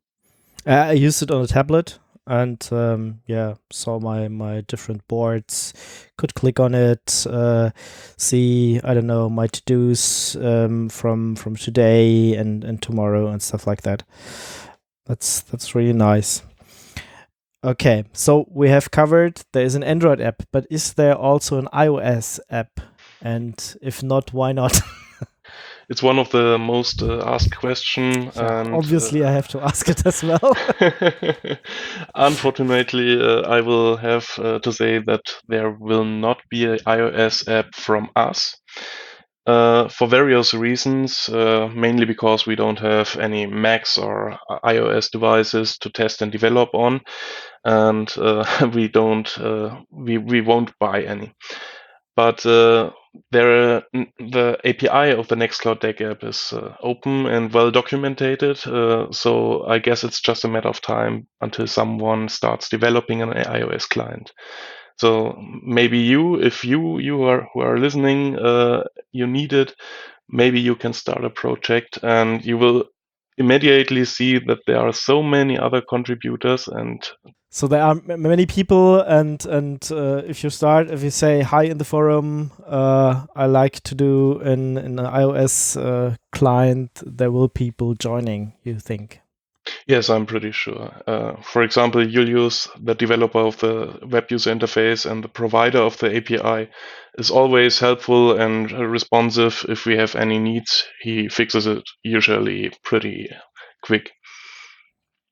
I 0.67 0.93
used 0.93 1.23
it 1.23 1.31
on 1.31 1.43
a 1.43 1.47
tablet 1.47 1.99
and 2.29 2.69
um, 2.73 3.21
yeah, 3.27 3.55
saw 3.71 3.99
my 3.99 4.29
my 4.29 4.61
different 4.61 5.07
boards. 5.09 5.73
Could 6.19 6.35
click 6.35 6.61
on 6.61 6.75
it, 6.75 7.27
uh, 7.29 7.71
see 8.19 8.81
I 8.85 8.93
don't 8.95 9.07
know 9.07 9.31
my 9.31 9.47
to 9.47 9.63
dos 9.65 10.37
um, 10.37 10.91
from 10.91 11.37
from 11.37 11.57
today 11.57 12.35
and 12.37 12.65
and 12.65 12.83
tomorrow 12.83 13.29
and 13.29 13.43
stuff 13.43 13.67
like 13.67 13.83
that. 13.83 14.03
That's 15.07 15.41
that's 15.41 15.75
really 15.75 15.95
nice. 15.95 16.43
Okay, 17.65 18.05
so 18.13 18.47
we 18.51 18.69
have 18.69 18.93
covered 18.93 19.43
there 19.53 19.65
is 19.65 19.75
an 19.75 19.83
Android 19.83 20.21
app, 20.21 20.43
but 20.53 20.65
is 20.71 20.93
there 20.95 21.17
also 21.17 21.59
an 21.59 21.69
iOS 21.73 22.39
app? 22.51 22.81
And 23.21 23.77
if 23.83 24.01
not, 24.01 24.33
why 24.33 24.53
not? 24.53 24.81
it's 25.89 26.03
one 26.03 26.21
of 26.21 26.31
the 26.31 26.57
most 26.57 27.03
uh, 27.03 27.21
asked 27.27 27.57
questions. 27.57 28.37
And, 28.37 28.73
Obviously, 28.75 29.25
uh, 29.25 29.29
I 29.29 29.33
have 29.33 29.49
to 29.49 29.61
ask 29.61 29.89
it 29.89 30.07
as 30.07 30.23
well. 30.23 30.57
Unfortunately, 32.15 33.21
uh, 33.21 33.41
I 33.41 33.61
will 33.61 33.97
have 33.97 34.29
uh, 34.39 34.61
to 34.61 34.73
say 34.73 35.01
that 35.01 35.23
there 35.49 35.73
will 35.73 36.05
not 36.05 36.39
be 36.51 36.65
an 36.67 36.79
iOS 36.87 37.49
app 37.49 37.75
from 37.75 38.11
us. 38.15 38.57
Uh, 39.49 39.89
for 39.89 40.07
various 40.07 40.53
reasons, 40.53 41.31
uh, 41.31 41.71
mainly 41.75 42.05
because 42.05 42.47
we 42.47 42.55
don't 42.55 42.79
have 42.79 43.17
any 43.17 43.47
Macs 43.47 43.97
or 43.97 44.39
iOS 44.63 45.11
devices 45.11 45.79
to 45.79 45.89
test 45.89 46.21
and 46.21 46.31
develop 46.31 46.69
on, 46.75 47.01
and 47.65 48.13
we 48.75 48.89
don't, 48.89 49.39
we 49.91 50.19
we 50.19 50.43
won't 50.43 50.79
buy 50.79 51.03
any. 51.03 51.33
But 52.15 52.45
there 53.31 53.83
the 54.19 54.59
API 54.65 55.13
of 55.19 55.29
the 55.29 55.35
Nextcloud 55.35 55.81
Deck 55.81 56.01
app 56.03 56.25
is 56.25 56.53
uh, 56.53 56.75
open 56.83 57.27
and 57.27 57.53
well 57.53 57.71
documented. 57.71 58.67
Uh, 58.67 59.11
so 59.13 59.65
I 59.67 59.79
guess 59.79 60.05
it's 60.05 60.21
just 60.21 60.45
a 60.45 60.49
matter 60.49 60.69
of 60.69 60.81
time 60.83 61.27
until 61.41 61.67
someone 61.67 62.29
starts 62.29 62.69
developing 62.69 63.23
an 63.23 63.31
iOS 63.31 63.89
client. 63.89 64.33
So 64.99 65.41
maybe 65.63 65.99
you, 65.99 66.41
if 66.41 66.65
you 66.65 66.99
you 66.99 67.23
are 67.23 67.49
who 67.53 67.61
are 67.61 67.79
listening, 67.79 68.39
uh, 68.39 68.85
you 69.13 69.27
need 69.27 69.53
it. 69.53 69.75
Maybe 70.29 70.61
you 70.61 70.77
can 70.77 70.93
start 70.93 71.25
a 71.25 71.31
project, 71.31 71.99
and 72.03 72.45
you 72.45 72.59
will 72.59 72.85
immediately 73.39 74.05
see 74.05 74.39
that 74.39 74.59
there 74.67 74.79
are 74.79 74.93
so 74.93 75.23
many 75.23 75.57
other 75.57 75.81
contributors 75.81 76.67
and 76.69 77.09
so 77.51 77.67
there 77.67 77.83
are 77.83 77.95
many 77.95 78.45
people 78.45 79.01
and 79.01 79.47
and 79.47 79.89
uh, 79.93 80.23
if 80.27 80.45
you 80.45 80.51
start 80.51 80.91
if 80.91 81.03
you 81.03 81.11
say 81.11 81.41
hi 81.43 81.63
in 81.63 81.79
the 81.79 81.85
forum 81.85 82.51
uh, 82.67 83.25
i 83.37 83.47
like 83.47 83.81
to 83.81 83.95
do 83.95 84.41
in 84.41 84.77
an 84.77 84.97
ios 84.97 85.77
uh, 85.81 86.15
client 86.33 86.91
there 87.07 87.31
will 87.31 87.49
people 87.49 87.95
joining 87.95 88.53
you 88.65 88.79
think 88.79 89.21
yes 89.87 90.11
i'm 90.11 90.27
pretty 90.27 90.53
sure. 90.53 90.93
Uh, 91.07 91.35
for 91.43 91.63
example 91.63 92.05
Julius 92.05 92.69
the 92.81 92.95
developer 92.95 93.41
of 93.41 93.59
the 93.59 93.99
web 94.03 94.27
user 94.31 94.55
interface 94.55 95.11
and 95.11 95.23
the 95.23 95.29
provider 95.29 95.79
of 95.79 95.99
the 95.99 96.17
api 96.17 96.69
is 97.19 97.31
always 97.31 97.79
helpful 97.79 98.39
and 98.41 98.71
responsive 98.71 99.67
if 99.69 99.85
we 99.85 99.97
have 99.97 100.15
any 100.15 100.39
needs. 100.39 100.87
He 101.03 101.29
fixes 101.29 101.67
it 101.67 101.83
usually 102.05 102.71
pretty 102.85 103.29
quick. 103.83 104.13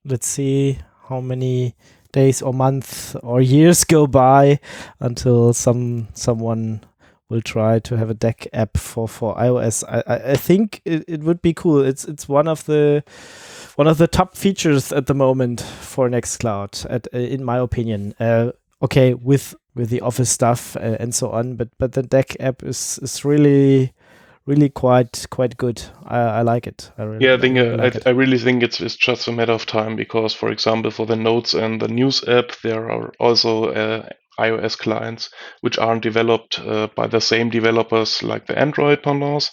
Let's 0.05 0.27
see 0.27 0.79
how 1.09 1.21
many 1.21 1.77
days 2.13 2.43
or 2.43 2.53
months 2.53 3.15
or 3.23 3.41
years 3.41 3.85
go 3.85 4.07
by 4.07 4.59
until 5.01 5.53
some 5.53 6.09
someone 6.15 6.81
will 7.29 7.43
try 7.43 7.79
to 7.81 7.97
have 7.97 8.11
a 8.11 8.15
deck 8.15 8.47
app 8.53 8.77
for 8.77 9.09
for 9.09 9.35
iOS. 9.37 9.85
I 9.89 10.03
I, 10.07 10.31
I 10.33 10.37
think 10.37 10.81
it, 10.85 11.05
it 11.09 11.21
would 11.23 11.43
be 11.43 11.55
cool. 11.55 11.85
It's 11.85 12.05
it's 12.05 12.29
one 12.29 12.49
of 12.49 12.65
the 12.67 13.03
one 13.77 13.87
of 13.87 13.99
the 13.99 14.07
top 14.07 14.37
features 14.37 14.93
at 14.93 15.07
the 15.07 15.15
moment 15.15 15.61
for 15.61 16.09
Nextcloud, 16.09 16.87
at 16.89 17.09
uh, 17.15 17.19
in 17.19 17.45
my 17.45 17.59
opinion. 17.59 18.15
Uh, 18.19 18.53
okay, 18.83 19.15
with 19.15 19.55
with 19.75 19.91
the 19.91 20.01
Office 20.01 20.31
stuff 20.31 20.77
uh, 20.77 20.97
and 21.01 21.15
so 21.15 21.31
on, 21.31 21.57
but 21.57 21.69
but 21.79 21.93
the 21.93 22.03
deck 22.03 22.37
app 22.41 22.63
is 22.63 22.99
is 23.03 23.25
really 23.25 23.93
really 24.47 24.69
quite 24.69 25.27
quite 25.31 25.57
good. 25.57 25.83
I, 26.05 26.19
I 26.19 26.43
like 26.43 26.67
it. 26.67 26.91
I 26.97 27.03
really, 27.03 27.27
yeah, 27.27 27.35
I 27.35 27.39
think 27.39 27.59
uh, 27.59 27.77
like 27.77 28.07
I, 28.07 28.11
I, 28.11 28.13
really 28.13 28.39
think 28.39 28.63
it's 28.63 28.81
it's 28.81 28.97
just 28.97 29.29
a 29.29 29.33
matter 29.33 29.53
of 29.53 29.67
time 29.67 29.97
because, 29.97 30.33
for 30.33 30.51
example, 30.51 30.91
for 30.91 31.05
the 31.05 31.17
Notes 31.17 31.55
and 31.55 31.81
the 31.83 31.89
News 31.89 32.27
app, 32.29 32.53
there 32.63 32.91
are 32.91 33.13
also 33.21 33.71
uh, 33.73 34.09
iOS 34.39 34.77
clients 34.77 35.31
which 35.61 35.79
aren't 35.79 36.03
developed 36.03 36.59
uh, 36.59 36.89
by 36.95 37.07
the 37.07 37.21
same 37.21 37.51
developers 37.51 38.23
like 38.23 38.47
the 38.47 38.59
Android 38.59 39.03
pendants, 39.03 39.51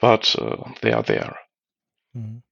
but 0.00 0.34
uh, 0.38 0.70
they 0.82 0.92
are 0.92 1.02
there. 1.02 1.36
Mm. 2.16 2.42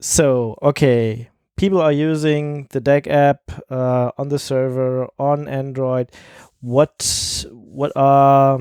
So 0.00 0.58
okay, 0.62 1.30
people 1.56 1.80
are 1.80 1.92
using 1.92 2.66
the 2.70 2.80
Deck 2.80 3.06
app 3.06 3.40
uh, 3.70 4.10
on 4.18 4.28
the 4.28 4.38
server 4.38 5.08
on 5.18 5.48
Android. 5.48 6.10
What 6.60 7.46
what 7.50 7.92
are 7.96 8.60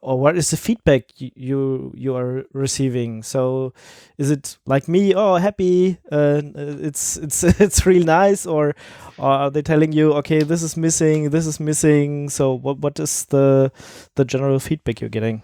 or 0.00 0.18
what 0.18 0.36
is 0.36 0.50
the 0.50 0.56
feedback 0.56 1.04
you 1.16 1.92
you 1.94 2.14
are 2.16 2.44
receiving? 2.52 3.22
So 3.22 3.72
is 4.18 4.30
it 4.30 4.58
like 4.66 4.88
me 4.88 5.14
oh 5.14 5.36
happy 5.36 5.98
uh, 6.10 6.42
it's 6.54 7.16
it's 7.16 7.44
it's 7.60 7.86
real 7.86 8.04
nice 8.04 8.46
or, 8.46 8.74
or 9.18 9.30
are 9.30 9.50
they 9.50 9.62
telling 9.62 9.92
you 9.92 10.12
okay 10.14 10.42
this 10.42 10.62
is 10.62 10.76
missing 10.76 11.30
this 11.30 11.46
is 11.46 11.58
missing 11.60 12.28
so 12.28 12.54
what 12.54 12.78
what 12.78 12.98
is 13.00 13.26
the 13.26 13.72
the 14.16 14.24
general 14.24 14.58
feedback 14.58 15.00
you're 15.00 15.10
getting? 15.10 15.42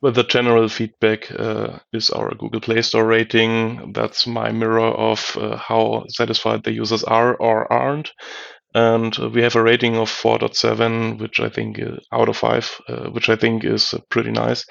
Well 0.00 0.12
the 0.12 0.24
general 0.24 0.68
feedback 0.68 1.30
uh, 1.32 1.80
is 1.92 2.10
our 2.10 2.34
google 2.34 2.60
play 2.60 2.82
store 2.82 3.04
rating. 3.04 3.92
That's 3.92 4.26
my 4.26 4.52
mirror 4.52 4.86
of 4.86 5.36
uh, 5.36 5.56
how 5.56 6.04
satisfied 6.08 6.62
the 6.62 6.72
users 6.72 7.04
are 7.04 7.34
or 7.34 7.70
aren't 7.72 8.12
and 8.82 9.16
we 9.34 9.42
have 9.42 9.56
a 9.56 9.62
rating 9.62 9.96
of 9.96 10.10
4.7 10.10 11.18
which 11.20 11.40
i 11.40 11.50
think 11.50 11.80
uh, 11.80 11.96
out 12.12 12.28
of 12.30 12.36
5 12.38 12.80
uh, 12.88 13.10
which 13.16 13.28
i 13.30 13.36
think 13.36 13.64
is 13.64 13.94
uh, 13.94 14.00
pretty 14.10 14.32
nice 14.32 14.64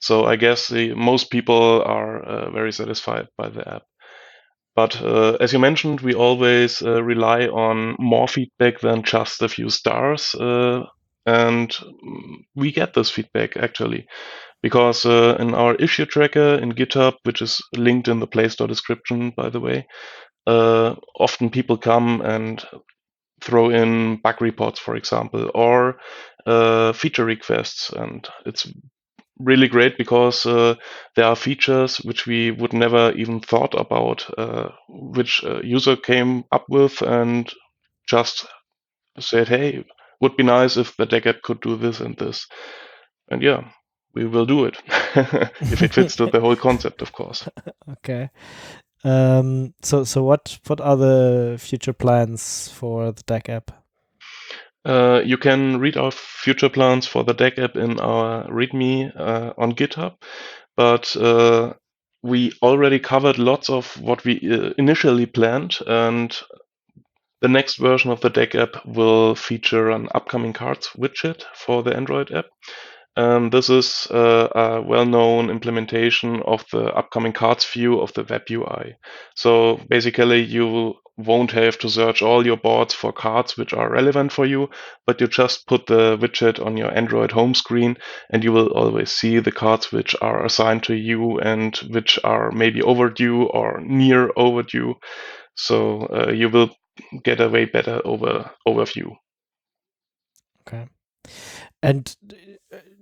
so 0.00 0.24
i 0.26 0.36
guess 0.36 0.68
the, 0.68 0.94
most 0.94 1.30
people 1.30 1.82
are 1.98 2.22
uh, 2.24 2.50
very 2.52 2.72
satisfied 2.72 3.26
by 3.38 3.48
the 3.50 3.64
app 3.76 3.82
But 4.74 5.00
uh, 5.02 5.36
as 5.40 5.52
you 5.52 5.58
mentioned, 5.58 6.00
we 6.00 6.14
always 6.14 6.82
uh, 6.82 7.02
rely 7.02 7.46
on 7.46 7.96
more 7.98 8.26
feedback 8.28 8.80
than 8.80 9.02
just 9.02 9.42
a 9.42 9.48
few 9.48 9.68
stars. 9.70 10.34
Uh, 10.34 10.84
and 11.26 11.76
we 12.54 12.72
get 12.72 12.94
this 12.94 13.10
feedback 13.10 13.56
actually 13.56 14.06
because 14.62 15.06
uh, 15.06 15.36
in 15.40 15.54
our 15.54 15.74
issue 15.76 16.06
tracker 16.06 16.56
in 16.56 16.72
GitHub, 16.72 17.14
which 17.24 17.42
is 17.42 17.60
linked 17.76 18.08
in 18.08 18.20
the 18.20 18.26
Play 18.26 18.48
Store 18.48 18.68
description, 18.68 19.32
by 19.36 19.50
the 19.50 19.60
way, 19.60 19.86
uh, 20.46 20.94
often 21.18 21.50
people 21.50 21.78
come 21.78 22.20
and 22.22 22.64
throw 23.40 23.70
in 23.70 24.16
bug 24.16 24.40
reports, 24.40 24.78
for 24.78 24.96
example, 24.96 25.50
or 25.54 25.98
uh, 26.46 26.92
feature 26.92 27.24
requests, 27.24 27.90
and 27.90 28.28
it's 28.46 28.70
really 29.38 29.68
great 29.68 29.96
because 29.96 30.46
uh, 30.46 30.74
there 31.14 31.26
are 31.26 31.36
features 31.36 31.98
which 31.98 32.26
we 32.26 32.50
would 32.50 32.72
never 32.72 33.12
even 33.12 33.40
thought 33.40 33.74
about, 33.74 34.26
uh, 34.38 34.68
which 34.88 35.42
a 35.44 35.60
user 35.64 35.96
came 35.96 36.44
up 36.52 36.64
with 36.68 37.02
and 37.02 37.52
just 38.08 38.46
said, 39.18 39.48
"Hey, 39.48 39.84
would 40.20 40.36
be 40.36 40.42
nice 40.42 40.76
if 40.76 40.96
the 40.96 41.06
deck 41.06 41.42
could 41.42 41.60
do 41.60 41.76
this 41.76 42.00
and 42.00 42.16
this." 42.16 42.46
And 43.30 43.42
yeah, 43.42 43.68
we 44.14 44.26
will 44.26 44.46
do 44.46 44.64
it 44.64 44.76
if 45.60 45.82
it 45.82 45.94
fits 45.94 46.16
to 46.16 46.26
the 46.26 46.40
whole 46.40 46.56
concept, 46.56 47.02
of 47.02 47.12
course. 47.12 47.48
okay. 47.90 48.30
Um, 49.04 49.74
so, 49.82 50.04
so 50.04 50.24
what 50.24 50.58
what 50.66 50.80
are 50.80 50.96
the 50.96 51.56
future 51.58 51.92
plans 51.92 52.68
for 52.68 53.12
the 53.12 53.22
deck 53.22 53.48
app? 53.48 53.70
Uh, 54.84 55.20
you 55.24 55.36
can 55.36 55.78
read 55.78 55.96
our 55.96 56.10
future 56.10 56.68
plans 56.68 57.06
for 57.06 57.24
the 57.24 57.34
deck 57.34 57.58
app 57.58 57.76
in 57.76 58.00
our 58.00 58.48
README 58.48 59.12
uh, 59.16 59.52
on 59.58 59.74
GitHub, 59.74 60.14
but 60.76 61.14
uh, 61.16 61.74
we 62.22 62.52
already 62.62 62.98
covered 62.98 63.38
lots 63.38 63.70
of 63.70 64.00
what 64.00 64.24
we 64.24 64.40
uh, 64.50 64.70
initially 64.78 65.26
planned, 65.26 65.78
and 65.86 66.36
the 67.40 67.48
next 67.48 67.76
version 67.76 68.10
of 68.10 68.20
the 68.20 68.30
deck 68.30 68.54
app 68.54 68.84
will 68.86 69.34
feature 69.34 69.90
an 69.90 70.08
upcoming 70.14 70.52
cards 70.52 70.88
widget 70.96 71.44
for 71.54 71.82
the 71.82 71.94
Android 71.94 72.32
app. 72.32 72.46
Um, 73.18 73.50
this 73.50 73.68
is 73.68 74.06
uh, 74.12 74.48
a 74.54 74.80
well-known 74.80 75.50
implementation 75.50 76.40
of 76.42 76.64
the 76.70 76.84
upcoming 76.94 77.32
cards 77.32 77.64
view 77.64 78.00
of 78.00 78.12
the 78.12 78.22
web 78.22 78.42
UI. 78.48 78.94
So 79.34 79.80
basically, 79.90 80.44
you 80.44 80.94
won't 81.16 81.50
have 81.50 81.76
to 81.80 81.88
search 81.88 82.22
all 82.22 82.46
your 82.46 82.56
boards 82.56 82.94
for 82.94 83.12
cards 83.12 83.56
which 83.56 83.72
are 83.74 83.90
relevant 83.90 84.30
for 84.30 84.46
you, 84.46 84.70
but 85.04 85.20
you 85.20 85.26
just 85.26 85.66
put 85.66 85.86
the 85.88 86.16
widget 86.16 86.64
on 86.64 86.76
your 86.76 86.96
Android 86.96 87.32
home 87.32 87.56
screen 87.56 87.96
and 88.30 88.44
you 88.44 88.52
will 88.52 88.68
always 88.68 89.10
see 89.10 89.40
the 89.40 89.50
cards 89.50 89.90
which 89.90 90.14
are 90.22 90.44
assigned 90.44 90.84
to 90.84 90.94
you 90.94 91.40
and 91.40 91.76
which 91.90 92.20
are 92.22 92.52
maybe 92.52 92.80
overdue 92.82 93.46
or 93.46 93.80
near 93.80 94.30
overdue. 94.36 94.94
So 95.56 96.02
uh, 96.02 96.30
you 96.30 96.50
will 96.50 96.70
get 97.24 97.40
a 97.40 97.48
way 97.48 97.64
better 97.64 98.00
over 98.04 98.52
overview. 98.64 99.16
Okay. 100.60 100.86
And 101.82 102.14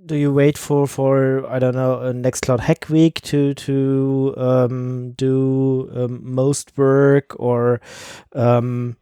do 0.07 0.17
you 0.17 0.33
wait 0.33 0.57
for 0.57 0.87
for 0.87 1.45
I 1.51 1.59
don't 1.59 1.75
know 1.75 2.01
a 2.01 2.13
Nextcloud 2.13 2.61
Hack 2.61 2.87
Week 2.89 3.21
to 3.23 3.55
to 3.55 4.35
um, 4.37 5.13
do 5.13 5.91
um, 5.95 6.21
most 6.23 6.77
work 6.79 7.39
or 7.39 7.81
um, 8.35 8.97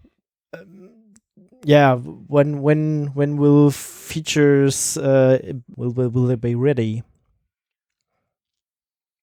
yeah 1.62 1.96
when 1.96 2.62
when 2.62 3.10
when 3.14 3.36
will 3.36 3.70
features 3.70 4.96
uh, 4.96 5.38
will, 5.76 5.90
will 5.90 6.08
will 6.08 6.26
they 6.26 6.36
be 6.36 6.54
ready? 6.54 7.02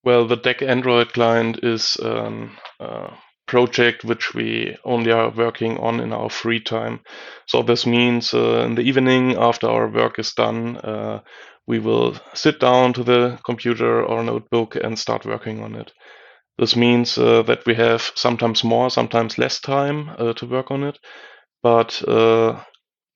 Well, 0.03 0.27
the 0.27 0.37
Deck 0.37 0.61
Android 0.63 1.13
client 1.13 1.59
is 1.63 1.95
um, 2.01 2.57
uh, 2.79 3.11
project 3.47 4.03
which 4.03 4.33
we 4.33 4.77
only 4.83 5.11
are 5.11 5.29
working 5.29 5.77
on 5.77 5.99
in 5.99 6.13
our 6.13 6.29
free 6.29 6.59
time. 6.59 7.01
So 7.45 7.61
this 7.61 7.85
means 7.85 8.33
uh, 8.33 8.65
in 8.65 8.75
the 8.75 8.81
evening 8.81 9.35
after 9.37 9.67
our 9.67 9.87
work 9.87 10.17
is 10.17 10.33
done, 10.33 10.77
uh, 10.77 11.19
we 11.71 11.79
will 11.79 12.13
sit 12.33 12.59
down 12.59 12.91
to 12.91 13.01
the 13.01 13.39
computer 13.45 14.03
or 14.03 14.21
notebook 14.21 14.75
and 14.75 14.99
start 14.99 15.25
working 15.25 15.63
on 15.63 15.73
it. 15.73 15.93
This 16.57 16.75
means 16.75 17.17
uh, 17.17 17.43
that 17.43 17.65
we 17.65 17.75
have 17.75 18.11
sometimes 18.15 18.61
more, 18.65 18.89
sometimes 18.89 19.37
less 19.37 19.61
time 19.61 20.11
uh, 20.19 20.33
to 20.33 20.45
work 20.45 20.69
on 20.69 20.83
it. 20.83 20.99
But 21.63 22.05
uh, 22.05 22.61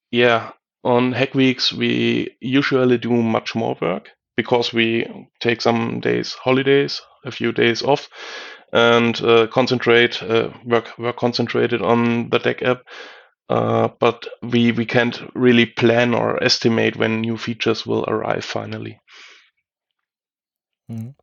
yeah, 0.09 0.51
on 0.85 1.11
hack 1.11 1.35
weeks, 1.35 1.73
we 1.73 2.37
usually 2.39 2.97
do 2.97 3.11
much 3.11 3.55
more 3.55 3.77
work 3.81 4.11
because 4.37 4.71
we 4.71 5.05
take 5.41 5.61
some 5.61 5.99
days 5.99 6.31
holidays, 6.31 7.01
a 7.25 7.31
few 7.31 7.51
days 7.51 7.83
off, 7.83 8.07
and 8.71 9.21
uh, 9.21 9.47
concentrate 9.47 10.23
uh, 10.23 10.49
work 10.63 10.97
work 10.97 11.17
concentrated 11.17 11.81
on 11.81 12.29
the 12.29 12.39
deck 12.39 12.63
app 12.63 12.83
uh, 13.49 13.89
but 13.99 14.27
we 14.41 14.71
we 14.71 14.85
can't 14.85 15.21
really 15.35 15.65
plan 15.65 16.13
or 16.13 16.43
estimate 16.43 16.97
when 16.97 17.21
new 17.21 17.37
features 17.37 17.85
will 17.85 18.03
arrive 18.07 18.43
finally. 18.43 18.99
Mm. 20.91 21.15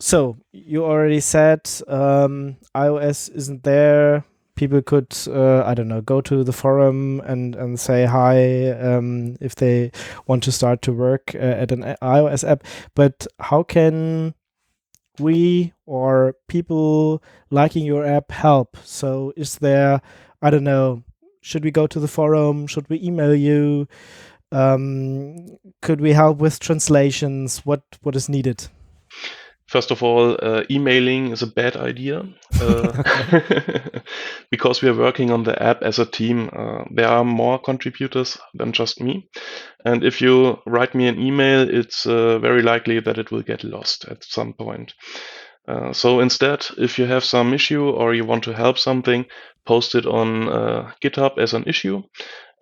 So 0.00 0.38
you 0.52 0.84
already 0.84 1.20
said 1.20 1.68
um, 1.86 2.56
iOS 2.74 3.30
isn't 3.36 3.64
there. 3.64 4.24
People 4.54 4.82
could, 4.82 5.16
uh, 5.26 5.62
I 5.64 5.74
don't 5.74 5.88
know, 5.88 6.02
go 6.02 6.20
to 6.22 6.44
the 6.44 6.52
forum 6.52 7.20
and, 7.24 7.54
and 7.54 7.80
say 7.80 8.04
hi 8.04 8.70
um, 8.70 9.36
if 9.40 9.54
they 9.54 9.90
want 10.26 10.42
to 10.44 10.52
start 10.52 10.82
to 10.82 10.92
work 10.92 11.34
uh, 11.34 11.38
at 11.38 11.72
an 11.72 11.96
iOS 12.02 12.48
app. 12.48 12.64
But 12.94 13.26
how 13.38 13.62
can 13.62 14.34
we 15.18 15.72
or 15.86 16.34
people 16.48 17.22
liking 17.50 17.84
your 17.84 18.04
app 18.04 18.32
help? 18.32 18.76
So 18.84 19.32
is 19.36 19.58
there 19.58 20.00
I 20.42 20.50
don't 20.50 20.64
know, 20.64 21.02
should 21.40 21.64
we 21.64 21.70
go 21.70 21.86
to 21.86 22.00
the 22.00 22.08
forum? 22.08 22.66
Should 22.66 22.88
we 22.88 23.00
email 23.02 23.34
you? 23.34 23.88
Um, 24.52 25.58
could 25.80 26.00
we 26.00 26.12
help 26.12 26.38
with 26.38 26.58
translations? 26.58 27.58
What 27.64 27.82
what 28.02 28.16
is 28.16 28.28
needed? 28.28 28.68
First 29.70 29.92
of 29.92 30.02
all, 30.02 30.36
uh, 30.42 30.64
emailing 30.68 31.30
is 31.30 31.42
a 31.42 31.46
bad 31.46 31.76
idea 31.76 32.24
uh, 32.60 33.02
because 34.50 34.82
we 34.82 34.88
are 34.88 34.96
working 34.96 35.30
on 35.30 35.44
the 35.44 35.62
app 35.62 35.82
as 35.82 36.00
a 36.00 36.06
team. 36.06 36.50
Uh, 36.52 36.84
there 36.90 37.06
are 37.06 37.24
more 37.24 37.56
contributors 37.56 38.36
than 38.52 38.72
just 38.72 39.00
me. 39.00 39.28
And 39.84 40.02
if 40.02 40.20
you 40.20 40.58
write 40.66 40.96
me 40.96 41.06
an 41.06 41.20
email, 41.20 41.70
it's 41.70 42.04
uh, 42.04 42.40
very 42.40 42.62
likely 42.62 42.98
that 42.98 43.16
it 43.16 43.30
will 43.30 43.42
get 43.42 43.62
lost 43.62 44.06
at 44.06 44.24
some 44.24 44.54
point. 44.54 44.94
Uh, 45.68 45.92
so 45.92 46.18
instead, 46.18 46.66
if 46.78 46.98
you 46.98 47.06
have 47.06 47.22
some 47.22 47.54
issue 47.54 47.90
or 47.90 48.12
you 48.12 48.24
want 48.24 48.42
to 48.42 48.52
help 48.52 48.76
something, 48.76 49.24
post 49.66 49.94
it 49.94 50.06
on 50.06 50.48
uh, 50.48 50.92
GitHub 51.02 51.38
as 51.38 51.54
an 51.54 51.64
issue. 51.66 52.02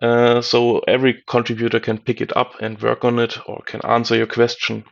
Uh, 0.01 0.41
so 0.41 0.79
every 0.79 1.23
contributor 1.27 1.79
can 1.79 1.97
pick 1.97 2.21
it 2.21 2.35
up 2.37 2.53
and 2.61 2.81
work 2.81 3.03
on 3.03 3.19
it 3.19 3.37
or 3.47 3.61
can 3.65 3.81
answer 3.85 4.15
your 4.15 4.27
question. 4.27 4.85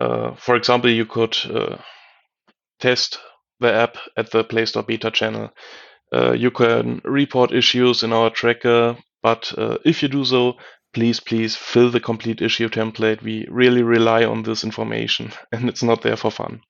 Uh, 0.00 0.34
for 0.34 0.56
example, 0.56 0.90
you 0.90 1.06
could 1.06 1.36
uh, 1.48 1.76
test 2.80 3.18
the 3.60 3.72
app 3.72 3.96
at 4.16 4.30
the 4.32 4.42
Play 4.42 4.66
Store 4.66 4.82
beta 4.82 5.10
channel. 5.10 5.50
Uh, 6.12 6.32
you 6.32 6.50
can 6.50 7.00
report 7.04 7.52
issues 7.52 8.02
in 8.02 8.12
our 8.12 8.28
tracker, 8.30 8.96
but 9.22 9.52
uh, 9.56 9.78
if 9.84 10.02
you 10.02 10.08
do 10.08 10.24
so, 10.24 10.54
please, 10.92 11.20
please 11.20 11.56
fill 11.56 11.90
the 11.90 12.00
complete 12.00 12.42
issue 12.42 12.68
template. 12.68 13.22
We 13.22 13.46
really 13.50 13.82
rely 13.82 14.24
on 14.24 14.42
this 14.42 14.64
information 14.64 15.32
and 15.52 15.68
it's 15.68 15.82
not 15.82 16.02
there 16.02 16.16
for 16.16 16.30
fun. 16.30 16.60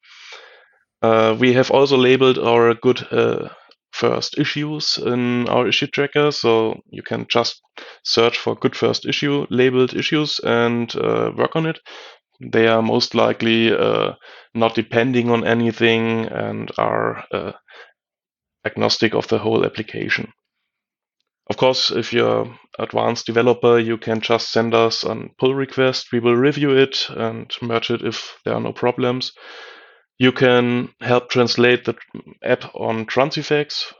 Uh, 1.03 1.37
we 1.39 1.53
have 1.53 1.71
also 1.71 1.97
labeled 1.97 2.39
our 2.39 2.75
good 2.75 3.07
uh, 3.13 3.49
first 3.93 4.39
issues 4.39 4.99
in 4.99 5.49
our 5.49 5.69
issue 5.69 5.87
tracker. 5.89 6.31
So 6.31 6.81
you 6.91 7.03
can 7.03 7.27
just 7.29 7.61
search 8.05 8.39
for 8.39 8.55
good 8.55 8.77
first 8.77 9.07
issue 9.07 9.47
labeled 9.51 9.95
issues 9.95 10.41
and 10.45 10.95
uh, 10.97 11.33
work 11.37 11.57
on 11.57 11.67
it. 11.67 11.79
They 12.41 12.67
are 12.67 12.83
most 12.83 13.15
likely 13.15 13.73
uh, 13.73 14.13
not 14.55 14.75
depending 14.75 15.31
on 15.31 15.47
anything 15.47 16.27
and 16.27 16.71
are 16.79 17.25
uh, 17.33 17.53
agnostic 18.65 19.15
of 19.15 19.29
the 19.29 19.39
whole 19.39 19.65
application. 19.65 20.33
Of 21.51 21.57
course, 21.57 21.91
if 21.91 22.13
you're 22.13 22.57
advanced 22.79 23.27
developer, 23.27 23.79
you 23.79 23.99
can 23.99 24.21
just 24.21 24.53
send 24.53 24.75
us 24.75 25.05
a 25.05 25.29
pull 25.39 25.55
request. 25.55 26.13
We 26.13 26.21
will 26.21 26.37
review 26.37 26.71
it 26.77 27.09
and 27.11 27.53
merge 27.61 27.91
it 27.91 28.03
if 28.03 28.39
there 28.45 28.55
are 28.55 28.61
no 28.61 28.73
problems. 28.73 29.33
You 30.23 30.31
can 30.31 30.89
help 31.01 31.31
translate 31.31 31.85
the 31.85 31.97
app 32.45 32.73
on 32.77 33.07
Transifex. 33.07 33.93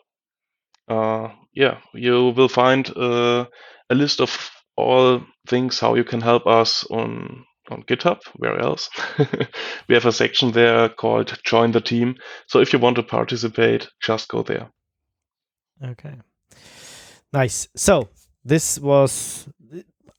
Uh, 0.89 1.31
yeah, 1.53 1.79
you 1.95 2.33
will 2.37 2.49
find 2.49 2.89
uh, 2.97 3.47
a 3.91 3.95
list 3.97 4.21
of 4.21 4.51
all 4.77 5.21
things 5.49 5.81
how 5.81 5.97
you 5.97 6.05
can 6.05 6.21
help 6.21 6.47
us 6.47 6.87
on 6.91 7.45
on 7.73 7.83
GitHub. 7.83 8.21
Where 8.37 8.57
else? 8.57 8.89
we 9.89 9.97
have 9.97 10.07
a 10.07 10.13
section 10.13 10.53
there 10.53 10.89
called 10.89 11.37
"Join 11.45 11.73
the 11.73 11.81
Team." 11.81 12.15
So 12.47 12.61
if 12.61 12.73
you 12.73 12.79
want 12.79 12.97
to 12.97 13.03
participate, 13.03 13.89
just 14.01 14.29
go 14.29 14.45
there. 14.45 14.71
Okay. 15.85 16.15
Nice. 17.33 17.67
So 17.75 18.11
this 18.45 18.79
was 18.79 19.49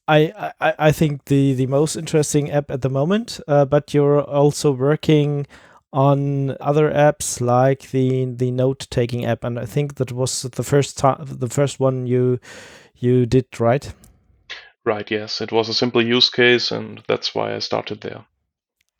I, 0.06 0.52
I, 0.60 0.74
I 0.80 0.92
think 0.92 1.26
the, 1.26 1.54
the 1.54 1.68
most 1.68 1.96
interesting 1.96 2.52
app 2.52 2.70
at 2.70 2.82
the 2.82 2.90
moment, 2.90 3.40
uh, 3.48 3.64
but 3.64 3.94
you're 3.94 4.22
also 4.22 4.72
working 4.74 5.48
on 5.94 6.58
other 6.60 6.92
apps 6.92 7.40
like 7.40 7.92
the 7.92 8.26
the 8.26 8.52
note 8.52 8.88
taking 8.90 9.26
app, 9.26 9.44
and 9.44 9.60
I 9.60 9.66
think 9.66 9.96
that 9.96 10.12
was 10.12 10.42
the 10.42 10.64
first 10.64 10.98
time 10.98 11.18
the 11.22 11.48
first 11.48 11.80
one 11.80 12.08
you 12.08 12.40
you 12.96 13.26
did, 13.26 13.60
right? 13.60 13.94
Right. 14.86 15.10
Yes, 15.10 15.40
it 15.40 15.52
was 15.52 15.70
a 15.70 15.74
simple 15.74 16.04
use 16.04 16.30
case, 16.30 16.72
and 16.72 17.02
that's 17.08 17.34
why 17.34 17.56
I 17.56 17.60
started 17.60 18.02
there. 18.02 18.26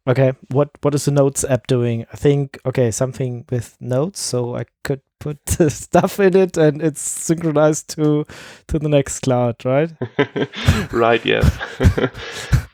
Okay, 0.08 0.34
what 0.50 0.70
what 0.82 0.96
is 0.96 1.06
the 1.06 1.12
Notes 1.12 1.44
app 1.44 1.68
doing? 1.68 2.06
I 2.14 2.16
think 2.16 2.60
okay, 2.66 2.92
something 2.92 3.46
with 3.50 3.76
notes, 3.80 4.20
so 4.20 4.56
I 4.56 4.66
could 4.84 5.02
put 5.20 5.38
stuff 5.70 6.20
in 6.20 6.36
it 6.36 6.58
and 6.58 6.82
it's 6.82 7.02
synchronized 7.02 7.96
to 7.96 8.26
to 8.68 8.80
the 8.80 8.90
Nextcloud, 8.90 9.66
right? 9.66 10.92
right. 10.94 11.26
Yeah. 11.26 11.50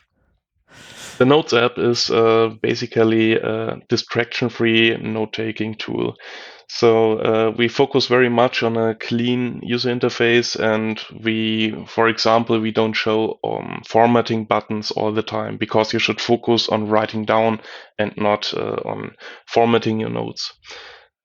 the 1.19 1.25
Notes 1.25 1.51
app 1.51 1.77
is 1.77 2.10
uh, 2.10 2.49
basically 2.62 3.34
a 3.34 3.77
distraction-free 3.89 4.97
note-taking 4.97 5.75
tool. 5.75 6.15
So 6.69 7.19
uh, 7.19 7.51
we 7.58 7.67
focus 7.67 8.08
very 8.08 8.29
much 8.29 8.63
on 8.63 8.77
a 8.77 8.95
clean 8.95 9.60
user 9.62 9.93
interface, 9.93 10.55
and 10.58 10.97
we, 11.23 11.86
for 11.88 12.08
example, 12.08 12.62
we 12.62 12.71
don't 12.71 12.93
show 12.93 13.38
um, 13.43 13.82
formatting 13.86 14.45
buttons 14.45 14.91
all 14.91 15.12
the 15.12 15.23
time 15.23 15.58
because 15.58 15.91
you 15.91 15.99
should 15.99 16.21
focus 16.21 16.69
on 16.69 16.88
writing 16.88 17.25
down 17.25 17.60
and 17.97 18.13
not 18.15 18.53
uh, 18.53 18.77
on 18.86 19.12
formatting 19.47 19.99
your 19.99 20.12
notes. 20.12 20.53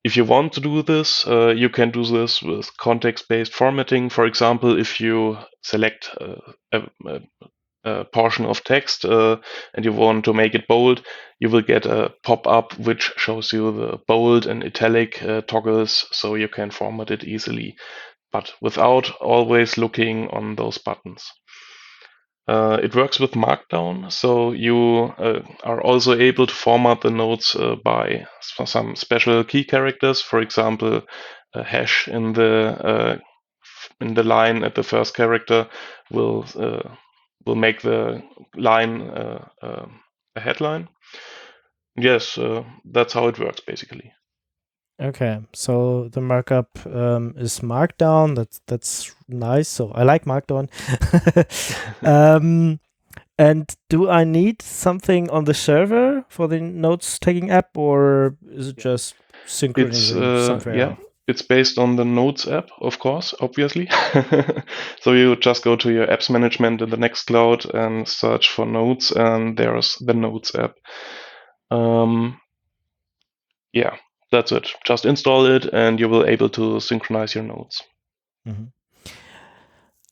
If 0.02 0.16
you 0.16 0.24
want 0.24 0.54
to 0.54 0.60
do 0.60 0.82
this, 0.82 1.24
uh, 1.26 1.54
you 1.56 1.68
can 1.68 1.90
do 1.90 2.04
this 2.04 2.42
with 2.42 2.76
context-based 2.78 3.52
formatting. 3.52 4.10
For 4.10 4.26
example, 4.26 4.78
if 4.78 5.00
you 5.00 5.38
select 5.62 6.10
uh, 6.20 6.36
a, 6.72 6.82
a, 7.06 7.20
portion 8.12 8.46
of 8.46 8.64
text 8.64 9.04
uh, 9.04 9.36
and 9.74 9.84
you 9.84 9.92
want 9.92 10.24
to 10.24 10.34
make 10.34 10.54
it 10.54 10.68
bold, 10.68 11.02
you 11.38 11.48
will 11.48 11.62
get 11.62 11.86
a 11.86 12.12
pop-up 12.22 12.78
which 12.78 13.12
shows 13.16 13.52
you 13.52 13.72
the 13.72 13.98
bold 14.06 14.46
and 14.46 14.64
italic 14.64 15.22
uh, 15.22 15.40
toggles 15.42 16.06
so 16.12 16.34
you 16.34 16.48
can 16.48 16.70
format 16.70 17.10
it 17.10 17.24
easily, 17.24 17.76
but 18.32 18.52
without 18.60 19.10
always 19.20 19.76
looking 19.78 20.28
on 20.30 20.56
those 20.56 20.78
buttons. 20.78 21.30
Uh, 22.46 22.78
it 22.82 22.94
works 22.94 23.18
with 23.18 23.32
Markdown, 23.32 24.12
so 24.12 24.52
you 24.52 25.14
uh, 25.18 25.40
are 25.62 25.80
also 25.80 26.18
able 26.18 26.46
to 26.46 26.54
format 26.54 27.00
the 27.00 27.10
notes 27.10 27.56
uh, 27.56 27.74
by 27.82 28.26
some 28.40 28.94
special 28.96 29.42
key 29.44 29.64
characters. 29.64 30.20
For 30.20 30.40
example, 30.40 31.00
a 31.54 31.62
hash 31.62 32.06
in 32.06 32.34
the 32.34 33.18
in 34.00 34.14
the 34.14 34.22
line 34.22 34.64
at 34.64 34.74
the 34.74 34.82
first 34.82 35.14
character 35.14 35.68
will 36.10 36.44
uh, 36.56 36.94
will 37.46 37.56
make 37.56 37.82
the 37.82 38.22
line 38.56 39.10
uh, 39.10 39.48
um, 39.62 40.00
a 40.36 40.40
headline. 40.40 40.88
Yes, 41.96 42.38
uh, 42.38 42.64
that's 42.84 43.12
how 43.12 43.28
it 43.28 43.38
works 43.38 43.60
basically. 43.60 44.12
Okay, 45.02 45.40
so 45.52 46.08
the 46.12 46.20
markup 46.20 46.78
um, 46.86 47.34
is 47.36 47.60
Markdown. 47.60 48.36
That's 48.36 48.60
that's 48.66 49.14
nice. 49.26 49.68
So 49.68 49.90
I 49.90 50.04
like 50.04 50.24
Markdown. 50.24 50.68
um, 52.06 52.78
and 53.36 53.74
do 53.88 54.08
I 54.08 54.22
need 54.22 54.62
something 54.62 55.28
on 55.30 55.44
the 55.44 55.54
server 55.54 56.24
for 56.28 56.46
the 56.46 56.60
notes 56.60 57.18
taking 57.18 57.50
app, 57.50 57.76
or 57.76 58.36
is 58.48 58.68
it 58.68 58.76
just 58.76 59.16
synchronizing 59.46 60.22
uh, 60.22 60.46
somewhere? 60.46 60.76
Yeah, 60.76 60.96
it's 61.26 61.42
based 61.42 61.78
on 61.78 61.96
the 61.96 62.04
Notes 62.04 62.46
app, 62.46 62.68
of 62.80 62.98
course, 62.98 63.34
obviously. 63.40 63.88
so 65.00 65.12
you 65.12 65.36
just 65.36 65.64
go 65.64 65.76
to 65.76 65.92
your 65.92 66.06
apps 66.06 66.28
management 66.28 66.82
in 66.82 66.90
the 66.90 66.96
Nextcloud 66.96 67.74
and 67.74 68.06
search 68.06 68.50
for 68.50 68.66
Notes, 68.66 69.10
and 69.10 69.56
there's 69.56 69.96
the 69.96 70.14
Notes 70.14 70.54
app. 70.54 70.74
Um, 71.70 72.40
yeah, 73.72 73.96
that's 74.30 74.52
it. 74.52 74.68
Just 74.84 75.04
install 75.04 75.46
it, 75.46 75.66
and 75.66 75.98
you 75.98 76.08
will 76.08 76.26
able 76.26 76.48
to 76.50 76.80
synchronize 76.80 77.34
your 77.34 77.44
notes. 77.44 77.82
Mm-hmm. 78.46 78.64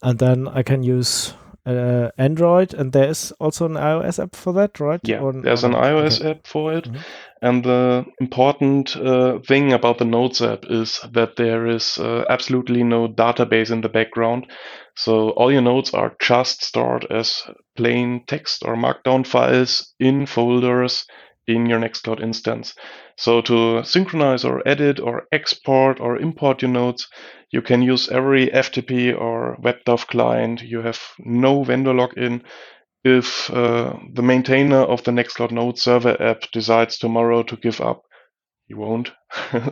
And 0.03 0.19
then 0.19 0.49
I 0.49 0.63
can 0.63 0.83
use 0.83 1.35
uh, 1.65 2.11
Android, 2.19 2.75
and 2.75 2.93
there's 2.93 3.33
also 3.33 3.67
an 3.67 3.75
iOS 3.75 4.23
app 4.23 4.35
for 4.35 4.53
that, 4.55 4.81
right? 4.81 5.01
Yeah, 5.05 5.21
or, 5.21 5.33
there's 5.33 5.65
an 5.65 5.73
iOS 5.73 6.21
okay. 6.21 6.31
app 6.31 6.47
for 6.47 6.73
it. 6.73 6.85
Mm-hmm. 6.85 7.01
And 7.43 7.65
the 7.65 8.07
important 8.21 8.97
uh, 8.97 9.41
thing 9.41 9.73
about 9.73 9.99
the 9.99 10.05
Notes 10.05 10.41
app 10.41 10.65
is 10.71 11.01
that 11.13 11.37
there 11.37 11.67
is 11.67 11.99
uh, 11.99 12.25
absolutely 12.31 12.85
no 12.85 13.09
database 13.09 13.73
in 13.73 13.81
the 13.81 13.89
background. 13.89 14.47
So 14.95 15.31
all 15.31 15.51
your 15.51 15.63
notes 15.63 15.93
are 15.93 16.15
just 16.21 16.63
stored 16.63 17.05
as 17.11 17.43
plain 17.77 18.25
text 18.27 18.63
or 18.65 18.77
markdown 18.77 19.27
files 19.27 19.93
in 19.99 20.27
folders 20.27 21.05
in 21.49 21.67
your 21.67 21.81
Nextcloud 21.81 22.23
instance. 22.23 22.75
So 23.17 23.41
to 23.43 23.83
synchronize 23.83 24.45
or 24.45 24.63
edit 24.67 25.01
or 25.01 25.27
export 25.33 26.01
or 26.01 26.19
import 26.19 26.63
your 26.63 26.71
notes, 26.71 27.09
you 27.51 27.61
can 27.61 27.83
use 27.83 28.09
every 28.09 28.49
FTP 28.49 29.19
or 29.19 29.57
WebDAV 29.61 30.07
client. 30.07 30.63
You 30.63 30.83
have 30.83 31.01
no 31.19 31.65
vendor 31.65 31.93
lock-in. 31.93 32.45
If 33.05 33.51
uh, 33.51 33.97
the 34.13 34.23
maintainer 34.23 34.79
of 34.79 35.03
the 35.03 35.11
Nextcloud 35.11 35.51
Node 35.51 35.79
server 35.79 36.21
app 36.23 36.43
decides 36.53 36.99
tomorrow 36.99 37.43
to 37.43 37.57
give 37.57 37.81
up, 37.81 38.03
he 38.67 38.75
won't. 38.75 39.11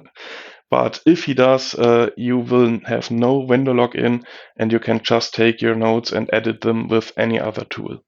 but 0.70 1.00
if 1.06 1.24
he 1.24 1.34
does, 1.34 1.74
uh, 1.74 2.10
you 2.16 2.38
will 2.38 2.80
have 2.86 3.10
no 3.10 3.46
vendor 3.46 3.74
lock-in 3.74 4.24
and 4.56 4.72
you 4.72 4.80
can 4.80 5.00
just 5.00 5.32
take 5.32 5.62
your 5.62 5.76
notes 5.76 6.12
and 6.12 6.28
edit 6.32 6.60
them 6.60 6.88
with 6.88 7.12
any 7.16 7.38
other 7.38 7.64
tool. 7.64 8.02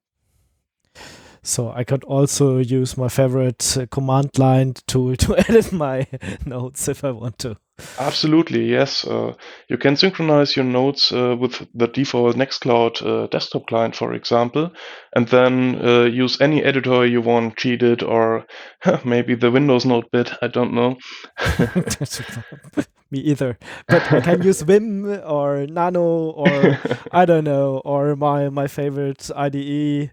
So 1.44 1.72
I 1.72 1.82
could 1.82 2.04
also 2.04 2.58
use 2.58 2.96
my 2.96 3.08
favorite 3.08 3.76
uh, 3.76 3.87
command 3.87 4.38
line 4.38 4.74
tool 4.87 5.16
to 5.24 5.38
edit 5.38 5.72
my 5.72 6.06
notes 6.46 6.88
if 6.88 7.04
I 7.04 7.11
want 7.11 7.38
to. 7.40 7.56
Absolutely, 7.99 8.64
yes. 8.64 9.05
Uh, 9.05 9.35
you 9.68 9.77
can 9.77 9.97
synchronize 9.97 10.57
your 10.57 10.64
notes 10.64 11.12
uh, 11.12 11.37
with 11.38 11.66
the 11.75 11.87
default 11.87 12.37
Nextcloud 12.37 13.03
uh, 13.05 13.27
desktop 13.29 13.66
client, 13.66 13.95
for 13.95 14.14
example, 14.14 14.73
and 15.14 15.29
then 15.29 15.81
uh, 15.85 16.05
use 16.05 16.40
any 16.40 16.64
editor 16.64 17.07
you 17.07 17.21
want, 17.21 17.57
gedit 17.57 18.03
or 18.03 18.47
maybe 19.05 19.35
the 19.35 19.51
Windows 19.51 19.85
Notepad. 19.85 20.38
I 20.40 20.49
don't 20.49 20.73
know. 20.73 20.97
Me 23.11 23.18
either, 23.18 23.59
but 23.88 24.11
I 24.11 24.21
can 24.23 24.42
use 24.42 24.62
Vim 24.62 25.05
or 25.27 25.66
Nano 25.66 26.31
or 26.31 26.79
I 27.12 27.27
don't 27.27 27.45
know, 27.45 27.83
or 27.85 28.16
my 28.16 28.49
my 28.49 28.66
favorite 28.66 29.31
IDE 29.37 30.11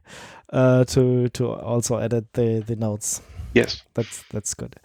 uh, 0.52 0.84
to 0.84 1.30
to 1.30 1.48
also 1.48 1.96
edit 1.96 2.34
the 2.34 2.60
the 2.60 2.76
notes. 2.76 3.22
Yes, 3.54 3.84
that's 3.94 4.24
that's 4.32 4.54
good. 4.54 4.76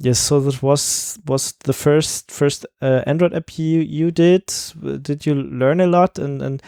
Yes, 0.00 0.18
so 0.18 0.40
that 0.40 0.62
was 0.62 1.18
was 1.26 1.52
the 1.64 1.72
first 1.72 2.30
first 2.30 2.66
uh, 2.82 3.02
Android 3.06 3.32
app 3.32 3.56
you 3.58 3.80
you 3.80 4.10
did. 4.10 4.52
Did 5.02 5.24
you 5.24 5.34
learn 5.34 5.80
a 5.80 5.86
lot 5.86 6.18
and 6.18 6.42
and 6.42 6.62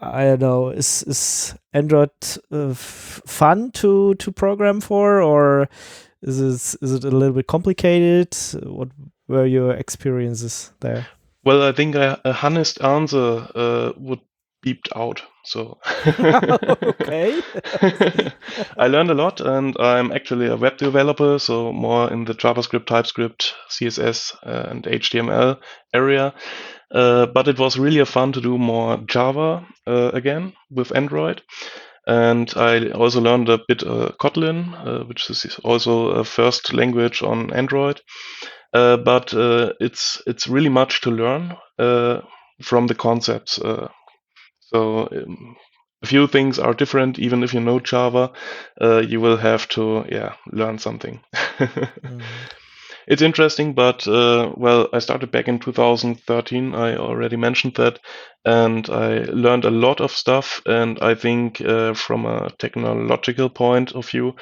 I 0.00 0.24
don't 0.24 0.40
know 0.40 0.68
is 0.68 1.02
is 1.04 1.54
Android 1.72 2.10
uh, 2.50 2.74
fun 2.74 3.70
to 3.72 4.14
to 4.14 4.32
program 4.32 4.80
for 4.80 5.22
or 5.22 5.68
is 6.20 6.40
it 6.40 6.82
is 6.82 6.92
it 6.92 7.04
a 7.04 7.10
little 7.10 7.34
bit 7.34 7.46
complicated? 7.46 8.36
What 8.62 8.88
were 9.28 9.46
your 9.46 9.72
experiences 9.72 10.72
there? 10.80 11.06
Well, 11.44 11.62
I 11.62 11.72
think 11.72 11.94
a, 11.94 12.20
a 12.24 12.36
honest 12.42 12.82
answer 12.82 13.48
uh, 13.54 13.92
would 13.96 14.20
beeped 14.64 14.88
out. 14.94 15.22
So 15.44 15.78
okay. 16.06 17.40
I 18.78 18.86
learned 18.86 19.10
a 19.10 19.14
lot, 19.14 19.40
and 19.40 19.76
I'm 19.78 20.12
actually 20.12 20.46
a 20.46 20.56
web 20.56 20.76
developer, 20.76 21.38
so 21.38 21.72
more 21.72 22.12
in 22.12 22.24
the 22.24 22.34
JavaScript, 22.34 22.86
TypeScript, 22.86 23.54
CSS, 23.70 24.36
and 24.42 24.84
HTML 24.84 25.58
area. 25.92 26.34
Uh, 26.92 27.26
but 27.26 27.48
it 27.48 27.58
was 27.58 27.78
really 27.78 28.04
fun 28.04 28.32
to 28.32 28.40
do 28.40 28.58
more 28.58 28.98
Java 28.98 29.66
uh, 29.86 30.10
again 30.12 30.52
with 30.70 30.94
Android. 30.94 31.42
And 32.06 32.52
I 32.56 32.90
also 32.90 33.20
learned 33.20 33.48
a 33.48 33.60
bit 33.66 33.82
uh, 33.82 34.10
Kotlin, 34.20 34.74
uh, 34.74 35.04
which 35.04 35.30
is 35.30 35.58
also 35.64 36.08
a 36.08 36.24
first 36.24 36.74
language 36.74 37.22
on 37.22 37.52
Android. 37.52 38.00
Uh, 38.74 38.96
but 38.96 39.32
uh, 39.34 39.72
it's 39.80 40.20
it's 40.26 40.48
really 40.48 40.68
much 40.68 41.00
to 41.02 41.10
learn 41.10 41.56
from 42.62 42.86
the 42.86 42.94
concepts 42.94 43.58
so 44.72 45.08
um, 45.12 45.56
a 46.02 46.06
few 46.06 46.26
things 46.26 46.58
are 46.58 46.74
different. 46.74 47.18
Even 47.18 47.42
if 47.42 47.54
you 47.54 47.60
know 47.60 47.80
Java, 47.80 48.32
uh, 48.80 48.98
you 49.00 49.20
will 49.20 49.36
have 49.36 49.68
to 49.70 50.04
yeah 50.10 50.34
learn 50.52 50.78
something. 50.78 51.20
mm. 52.04 52.40
It's 53.08 53.22
interesting, 53.22 53.74
but 53.74 54.06
uh, 54.08 54.52
well, 54.56 54.88
I 54.92 54.98
started 55.00 55.30
back 55.32 55.48
in 55.48 55.58
2013. 55.58 56.74
I 56.74 56.96
already 56.96 57.36
mentioned 57.36 57.74
that, 57.76 57.98
and 58.44 58.88
I 58.90 59.24
learned 59.24 59.64
a 59.64 59.70
lot 59.70 60.00
of 60.00 60.12
stuff. 60.12 60.62
And 60.66 60.98
I 61.02 61.14
think 61.14 61.60
uh, 61.60 61.94
from 61.94 62.26
a 62.26 62.50
technological 62.58 63.50
point 63.50 63.92
of 63.94 64.08
view, 64.08 64.36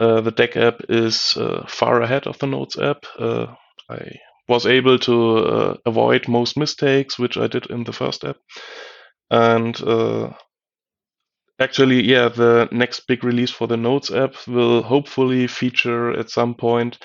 uh, 0.00 0.20
the 0.20 0.30
Deck 0.32 0.56
app 0.56 0.82
is 0.88 1.36
uh, 1.36 1.64
far 1.68 2.02
ahead 2.02 2.26
of 2.26 2.38
the 2.38 2.46
Notes 2.46 2.78
app. 2.78 3.04
Uh, 3.18 3.46
I 3.90 4.12
was 4.48 4.66
able 4.66 4.98
to 5.00 5.78
avoid 5.86 6.28
most 6.28 6.56
mistakes, 6.56 7.18
which 7.18 7.36
I 7.38 7.46
did 7.48 7.66
in 7.70 7.84
the 7.84 7.92
first 7.92 8.24
app 8.24 8.36
and 9.30 9.80
uh, 9.82 10.32
Actually, 11.60 12.02
yeah, 12.02 12.28
the 12.28 12.68
next 12.72 13.06
big 13.06 13.22
release 13.22 13.50
for 13.50 13.68
the 13.68 13.76
Notes 13.76 14.10
app 14.10 14.34
will 14.48 14.82
hopefully 14.82 15.46
feature 15.46 16.10
at 16.18 16.28
some 16.28 16.54
point 16.54 16.98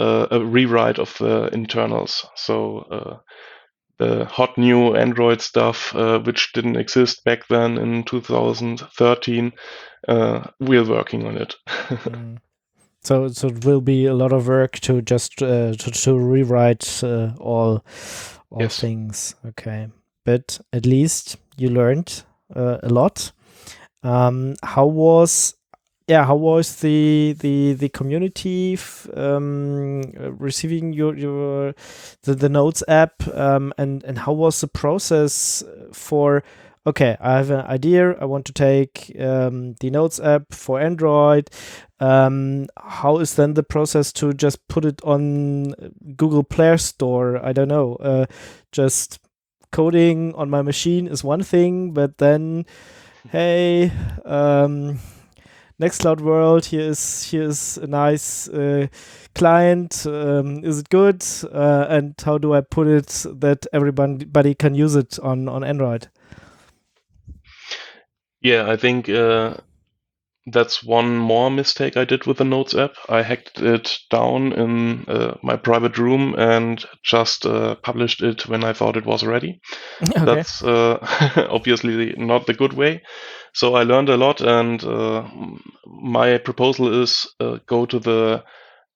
uh, 0.00 0.26
a 0.32 0.44
rewrite 0.44 0.98
of 0.98 1.16
the 1.18 1.48
internals. 1.52 2.26
So 2.34 2.78
uh, 2.90 3.16
the 3.98 4.24
hot 4.24 4.58
new 4.58 4.96
Android 4.96 5.40
stuff, 5.40 5.94
uh, 5.94 6.18
which 6.18 6.52
didn't 6.52 6.76
exist 6.76 7.22
back 7.24 7.46
then 7.46 7.78
in 7.78 8.02
2013, 8.02 9.52
uh, 10.08 10.48
we're 10.58 10.88
working 10.88 11.24
on 11.24 11.36
it. 11.36 11.54
mm. 11.68 12.38
So, 13.04 13.28
so 13.28 13.48
it 13.48 13.64
will 13.64 13.80
be 13.80 14.06
a 14.06 14.14
lot 14.14 14.32
of 14.32 14.48
work 14.48 14.78
to 14.80 15.02
just 15.02 15.42
uh, 15.42 15.74
to, 15.74 15.90
to 15.90 16.18
rewrite 16.18 17.02
uh, 17.04 17.32
all 17.38 17.84
all 18.50 18.60
Yes. 18.62 18.78
things. 18.80 19.34
Okay, 19.44 19.88
but 20.24 20.60
at 20.72 20.86
least 20.86 21.36
you 21.56 21.70
learned 21.70 22.22
uh, 22.54 22.78
a 22.82 22.88
lot. 22.88 23.32
Um, 24.02 24.56
how 24.62 24.86
was 24.86 25.54
yeah? 26.08 26.24
How 26.24 26.34
was 26.36 26.80
the 26.80 27.34
the 27.38 27.74
the 27.74 27.88
community 27.88 28.78
um, 29.14 30.02
receiving 30.38 30.92
your 30.92 31.16
your 31.16 31.74
the, 32.22 32.34
the 32.34 32.48
Notes 32.48 32.82
app? 32.88 33.26
Um, 33.32 33.72
and 33.78 34.02
and 34.04 34.18
how 34.18 34.32
was 34.32 34.60
the 34.60 34.68
process 34.68 35.62
for? 35.92 36.42
Okay, 36.84 37.16
I 37.20 37.36
have 37.36 37.50
an 37.50 37.60
idea. 37.60 38.16
I 38.20 38.24
want 38.24 38.44
to 38.46 38.52
take 38.52 39.14
um, 39.20 39.74
the 39.74 39.90
Notes 39.90 40.18
app 40.18 40.52
for 40.52 40.80
Android. 40.80 41.48
Um, 42.00 42.66
how 42.76 43.18
is 43.18 43.36
then 43.36 43.54
the 43.54 43.62
process 43.62 44.12
to 44.14 44.32
just 44.32 44.66
put 44.66 44.84
it 44.84 45.00
on 45.04 45.74
Google 46.16 46.42
Play 46.42 46.76
Store? 46.78 47.38
I 47.40 47.52
don't 47.52 47.68
know. 47.68 47.94
Uh, 47.96 48.26
just 48.72 49.20
coding 49.72 50.34
on 50.34 50.48
my 50.48 50.62
machine 50.62 51.08
is 51.08 51.24
one 51.24 51.42
thing, 51.42 51.92
but 51.92 52.18
then, 52.18 52.64
hey, 53.30 53.90
um, 54.24 55.00
Nextcloud 55.80 56.20
World, 56.20 56.66
here 56.66 56.90
is 56.90 57.24
here 57.24 57.42
is 57.42 57.78
a 57.78 57.88
nice 57.88 58.48
uh, 58.48 58.86
client. 59.34 60.06
Um, 60.06 60.62
is 60.62 60.78
it 60.78 60.88
good? 60.90 61.24
Uh, 61.52 61.86
and 61.88 62.14
how 62.24 62.38
do 62.38 62.54
I 62.54 62.60
put 62.60 62.86
it 62.86 63.26
that 63.40 63.66
everybody 63.72 64.54
can 64.54 64.76
use 64.76 64.94
it 64.94 65.18
on 65.18 65.48
on 65.48 65.64
Android? 65.64 66.08
Yeah, 68.40 68.70
I 68.70 68.76
think 68.76 69.08
uh, 69.08 69.54
that's 70.46 70.82
one 70.82 71.16
more 71.16 71.50
mistake 71.50 71.96
I 71.96 72.04
did 72.04 72.26
with 72.26 72.38
the 72.38 72.44
Notes 72.44 72.74
app. 72.74 72.94
I 73.08 73.22
hacked 73.22 73.60
it 73.60 73.98
down 74.10 74.52
in 74.52 75.04
uh, 75.08 75.36
my 75.42 75.56
private 75.56 75.98
room 75.98 76.34
and 76.36 76.84
just 77.04 77.46
uh, 77.46 77.76
published 77.76 78.22
it 78.22 78.48
when 78.48 78.64
I 78.64 78.72
thought 78.72 78.96
it 78.96 79.06
was 79.06 79.24
ready. 79.24 79.60
okay. 80.02 80.24
That's 80.24 80.62
uh, 80.62 80.98
obviously 81.50 82.14
not 82.16 82.46
the 82.46 82.54
good 82.54 82.72
way. 82.72 83.02
So 83.52 83.74
I 83.74 83.82
learned 83.82 84.08
a 84.08 84.16
lot, 84.16 84.40
and 84.40 84.82
uh, 84.82 85.28
my 85.86 86.38
proposal 86.38 87.02
is 87.02 87.26
uh, 87.38 87.58
go 87.66 87.84
to 87.84 87.98
the 87.98 88.42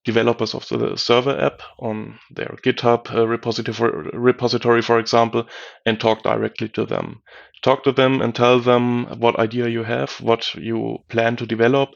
developers 0.07 0.55
of 0.55 0.67
the 0.69 0.97
server 0.97 1.39
app 1.39 1.61
on 1.81 2.19
their 2.31 2.57
GitHub 2.65 3.15
uh, 3.15 3.27
repository, 3.29 4.81
for 4.81 4.99
example, 4.99 5.47
and 5.85 6.01
talk 6.01 6.23
directly 6.23 6.69
to 6.71 6.87
them. 6.87 7.23
Talk 7.63 7.85
to 7.85 7.93
them 7.93 8.23
and 8.23 8.35
tell 8.35 8.61
them 8.61 9.07
what 9.21 9.39
idea 9.39 9.69
you 9.69 9.83
have, 9.83 10.13
what 10.21 10.55
you 10.55 10.99
plan 11.09 11.37
to 11.37 11.47
develop, 11.47 11.91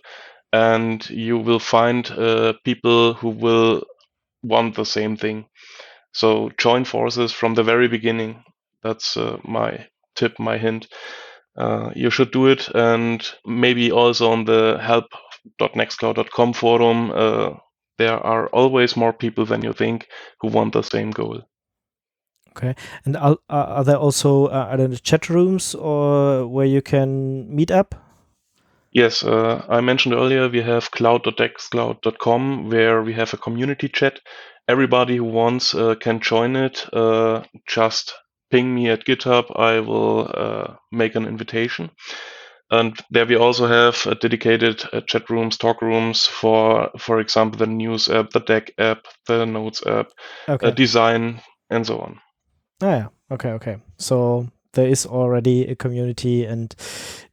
and 0.52 1.08
you 1.08 1.38
will 1.38 1.60
find 1.60 2.10
uh, 2.10 2.52
people 2.64 3.14
who 3.14 3.30
will 3.30 3.84
want 4.42 4.74
the 4.74 4.84
same 4.84 5.16
thing. 5.16 5.46
So 6.12 6.50
join 6.58 6.84
forces 6.84 7.32
from 7.32 7.54
the 7.54 7.62
very 7.62 7.88
beginning. 7.88 8.42
That's 8.82 9.16
uh, 9.16 9.38
my 9.44 9.86
tip, 10.16 10.38
my 10.38 10.58
hint. 10.58 10.88
Uh, 11.56 11.90
you 11.94 12.10
should 12.10 12.32
do 12.32 12.46
it, 12.46 12.68
and 12.74 13.24
maybe 13.46 13.92
also 13.92 14.30
on 14.32 14.44
the 14.44 14.78
help.nextcloud.com 14.80 16.52
forum, 16.54 17.10
uh, 17.14 17.50
there 18.00 18.18
are 18.18 18.46
always 18.48 18.96
more 18.96 19.12
people 19.12 19.44
than 19.44 19.62
you 19.62 19.74
think 19.74 20.08
who 20.40 20.48
want 20.48 20.72
the 20.72 20.82
same 20.82 21.10
goal. 21.10 21.42
Okay, 22.48 22.74
and 23.04 23.16
are, 23.16 23.36
are 23.50 23.84
there 23.84 23.98
also 23.98 24.46
uh, 24.46 24.68
are 24.70 24.76
there 24.76 24.88
chat 24.96 25.28
rooms 25.28 25.74
or 25.74 26.48
where 26.48 26.66
you 26.66 26.82
can 26.82 27.54
meet 27.54 27.70
up? 27.70 27.94
Yes, 28.92 29.22
uh, 29.22 29.64
I 29.68 29.82
mentioned 29.82 30.14
earlier 30.14 30.48
we 30.48 30.62
have 30.62 30.90
cloud.nextcloud.com 30.90 32.70
where 32.70 33.02
we 33.02 33.12
have 33.12 33.34
a 33.34 33.36
community 33.36 33.88
chat. 33.88 34.18
Everybody 34.66 35.16
who 35.16 35.24
wants 35.24 35.74
uh, 35.74 35.94
can 35.94 36.20
join 36.20 36.56
it. 36.56 36.86
Uh, 36.92 37.42
just 37.68 38.14
ping 38.50 38.74
me 38.74 38.88
at 38.88 39.04
GitHub. 39.04 39.44
I 39.56 39.80
will 39.80 40.30
uh, 40.34 40.74
make 40.90 41.14
an 41.14 41.26
invitation. 41.26 41.90
And 42.70 42.96
there 43.10 43.26
we 43.26 43.36
also 43.36 43.66
have 43.66 44.06
uh, 44.06 44.14
dedicated 44.14 44.84
uh, 44.92 45.00
chat 45.02 45.28
rooms, 45.28 45.56
talk 45.56 45.82
rooms 45.82 46.26
for, 46.26 46.90
for 46.98 47.18
example, 47.20 47.58
the 47.58 47.66
news 47.66 48.08
app, 48.08 48.30
the 48.30 48.40
deck 48.40 48.70
app, 48.78 49.06
the 49.26 49.44
notes 49.44 49.84
app, 49.86 50.08
Okay. 50.48 50.68
uh, 50.68 50.70
design, 50.70 51.40
and 51.70 51.86
so 51.86 51.98
on. 51.98 52.20
Ah, 52.82 52.86
yeah. 52.96 53.06
Okay. 53.32 53.50
Okay. 53.50 53.76
So 53.98 54.48
there 54.72 54.86
is 54.88 55.04
already 55.06 55.66
a 55.66 55.74
community, 55.74 56.44
and 56.44 56.74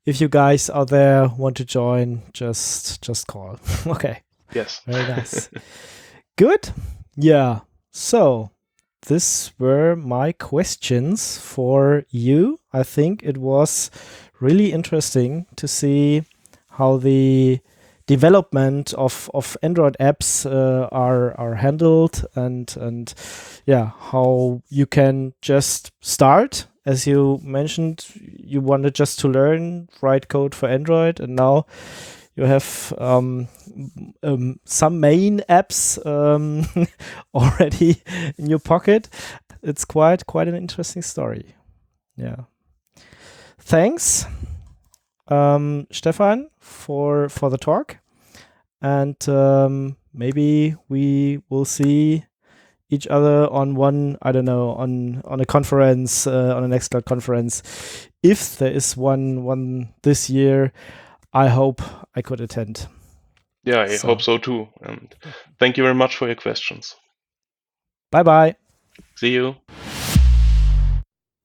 if 0.05 0.19
you 0.19 0.27
guys 0.27 0.69
out 0.69 0.89
there 0.89 1.27
want 1.37 1.55
to 1.57 1.65
join, 1.65 2.21
just 2.33 3.01
just 3.05 3.27
call. 3.27 3.59
okay. 3.87 4.23
Yes. 4.53 4.81
Very 4.87 5.07
nice. 5.15 5.49
Good. 6.37 6.69
Yeah. 7.15 7.59
So 7.91 8.49
these 9.07 9.51
were 9.59 9.95
my 9.95 10.31
questions 10.33 11.37
for 11.37 12.03
you. 12.09 12.59
I 12.73 12.83
think 12.83 13.23
it 13.23 13.37
was 13.37 13.89
really 14.39 14.71
interesting 14.71 15.45
to 15.55 15.67
see 15.67 16.23
how 16.69 16.97
the 16.97 17.59
development 18.05 18.93
of, 18.93 19.29
of 19.33 19.57
Android 19.61 19.97
apps 19.99 20.45
uh, 20.45 20.87
are 20.91 21.37
are 21.39 21.55
handled 21.55 22.25
and 22.35 22.73
and 22.79 23.13
yeah 23.65 23.91
how 24.11 24.61
you 24.69 24.85
can 24.85 25.33
just 25.41 25.91
start 25.99 26.67
as 26.85 27.05
you 27.05 27.39
mentioned 27.43 28.05
you 28.15 28.61
wanted 28.61 28.95
just 28.95 29.19
to 29.19 29.27
learn 29.27 29.89
write 30.01 30.29
code 30.29 30.55
for 30.55 30.69
Android 30.69 31.19
and 31.19 31.35
now 31.35 31.65
you 32.37 32.43
have 32.43 32.93
um, 32.99 33.47
um, 34.23 34.59
some 34.63 34.99
main 34.99 35.39
apps 35.49 35.97
um, 36.05 36.65
already 37.33 38.01
in 38.37 38.45
your 38.45 38.59
pocket. 38.59 39.09
It's 39.63 39.83
quite 39.83 40.27
quite 40.27 40.47
an 40.47 40.55
interesting 40.55 41.01
story. 41.01 41.55
Yeah. 42.15 42.43
Thanks, 43.67 44.25
um, 45.27 45.87
Stefan, 45.91 46.49
for 46.61 47.27
for 47.27 47.49
the 47.49 47.57
talk, 47.57 47.97
and 48.81 49.17
um, 49.27 49.97
maybe 50.13 50.73
we 50.87 51.41
will 51.49 51.65
see 51.65 52.23
each 52.89 53.07
other 53.07 53.51
on 53.51 53.75
one 53.75 54.17
I 54.21 54.31
don't 54.31 54.45
know 54.45 54.69
on 54.69 55.21
on 55.25 55.41
a 55.41 55.45
conference 55.45 56.25
uh, 56.27 56.55
on 56.55 56.63
a 56.63 56.67
Nextcloud 56.73 57.03
conference 57.03 57.61
if 58.23 58.55
there 58.57 58.71
is 58.71 58.95
one 58.95 59.43
one 59.43 59.93
this 60.01 60.29
year. 60.29 60.71
I 61.33 61.49
hope 61.49 61.81
I 62.15 62.21
could 62.21 62.39
attend. 62.39 62.87
Yeah, 63.65 63.81
I 63.81 63.97
So- 63.97 64.07
hope 64.07 64.21
so 64.21 64.37
too. 64.37 64.69
And 64.81 65.13
thank 65.59 65.75
you 65.75 65.83
very 65.83 65.93
much 65.95 66.15
for 66.15 66.27
your 66.27 66.37
questions. 66.37 66.95
Bye 68.11 68.23
bye. 68.23 68.55
See 69.17 69.33
you. 69.33 69.55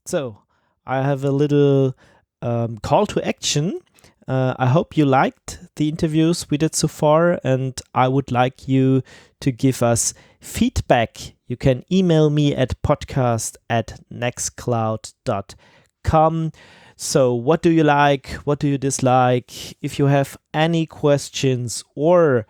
So, 0.06 0.38
I 0.86 1.02
have 1.02 1.24
a 1.24 1.32
little 1.32 1.94
um, 2.42 2.76
call 2.78 3.06
to 3.06 3.26
action. 3.26 3.80
Uh, 4.28 4.54
I 4.58 4.66
hope 4.66 4.94
you 4.96 5.04
liked 5.04 5.58
the 5.76 5.88
interviews 5.88 6.48
we 6.50 6.58
did 6.58 6.74
so 6.74 6.88
far, 6.88 7.40
and 7.42 7.80
I 7.94 8.08
would 8.08 8.30
like 8.30 8.68
you 8.68 9.02
to 9.40 9.50
give 9.50 9.82
us 9.82 10.12
feedback. 10.40 11.34
You 11.46 11.56
can 11.56 11.84
email 11.90 12.28
me 12.30 12.54
at 12.54 12.80
podcast 12.82 13.56
at 13.68 14.00
nextcloud.com. 14.12 16.52
So, 16.96 17.34
what 17.34 17.62
do 17.62 17.70
you 17.70 17.82
like? 17.82 18.28
What 18.44 18.60
do 18.60 18.68
you 18.68 18.78
dislike? 18.78 19.76
If 19.82 19.98
you 19.98 20.06
have 20.06 20.36
any 20.54 20.86
questions 20.86 21.82
or 21.96 22.46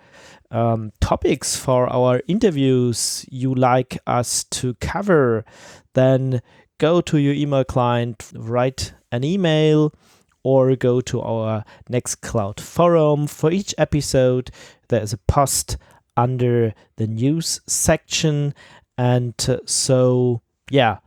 um, 0.51 0.93
topics 1.01 1.57
for 1.57 1.91
our 1.91 2.21
interviews 2.29 3.25
you 3.31 3.55
like 3.55 3.97
us 4.07 4.45
to 4.45 4.75
cover, 4.75 5.47
then 5.95 6.43
go 6.79 7.01
to 7.01 7.19
your 7.19 7.33
email 7.33 7.65
client, 7.65 8.31
write 8.35 8.93
an 9.13 9.23
email, 9.23 9.95
or 10.43 10.75
go 10.75 11.01
to 11.01 11.21
our 11.21 11.65
Nextcloud 11.89 12.59
forum. 12.59 13.29
For 13.29 13.53
each 13.53 13.75
episode, 13.79 14.51
there 14.89 15.03
is 15.03 15.13
a 15.13 15.19
post 15.19 15.77
under 16.17 16.75
the 16.97 17.07
news 17.07 17.61
section. 17.67 18.55
And 18.99 19.35
uh, 19.49 19.59
so, 19.67 20.43
yeah, 20.71 20.99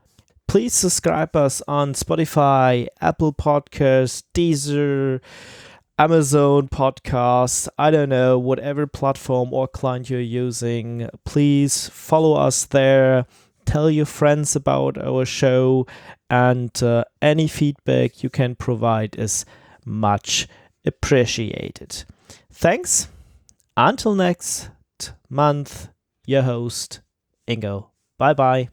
please 0.48 0.74
subscribe 0.74 1.36
us 1.36 1.62
on 1.68 1.94
Spotify, 1.94 2.88
Apple 3.02 3.34
Podcasts, 3.34 4.24
Deezer, 4.34 5.20
Amazon 5.98 6.68
Podcasts, 6.68 7.70
I 7.78 7.92
don't 7.92 8.10
know, 8.10 8.38
whatever 8.38 8.86
platform 8.88 9.54
or 9.54 9.68
client 9.68 10.10
you're 10.10 10.20
using. 10.20 11.10
Please 11.24 11.90
follow 11.90 12.34
us 12.34 12.66
there. 12.66 13.26
Tell 13.66 13.90
your 13.90 14.06
friends 14.06 14.56
about 14.56 14.98
our 14.98 15.26
show, 15.26 15.88
and 16.30 16.72
uh, 16.84 17.04
any 17.22 17.48
feedback 17.48 18.24
you 18.24 18.30
can 18.30 18.56
provide 18.56 19.16
is 19.18 19.46
much 19.86 20.48
appreciated. 20.86 22.06
Thanks. 22.52 23.08
Until 23.78 24.16
next 24.16 24.70
month, 25.30 25.90
your 26.26 26.44
host, 26.44 27.02
Ingo. 27.48 27.90
Bye 28.18 28.34
bye. 28.34 28.70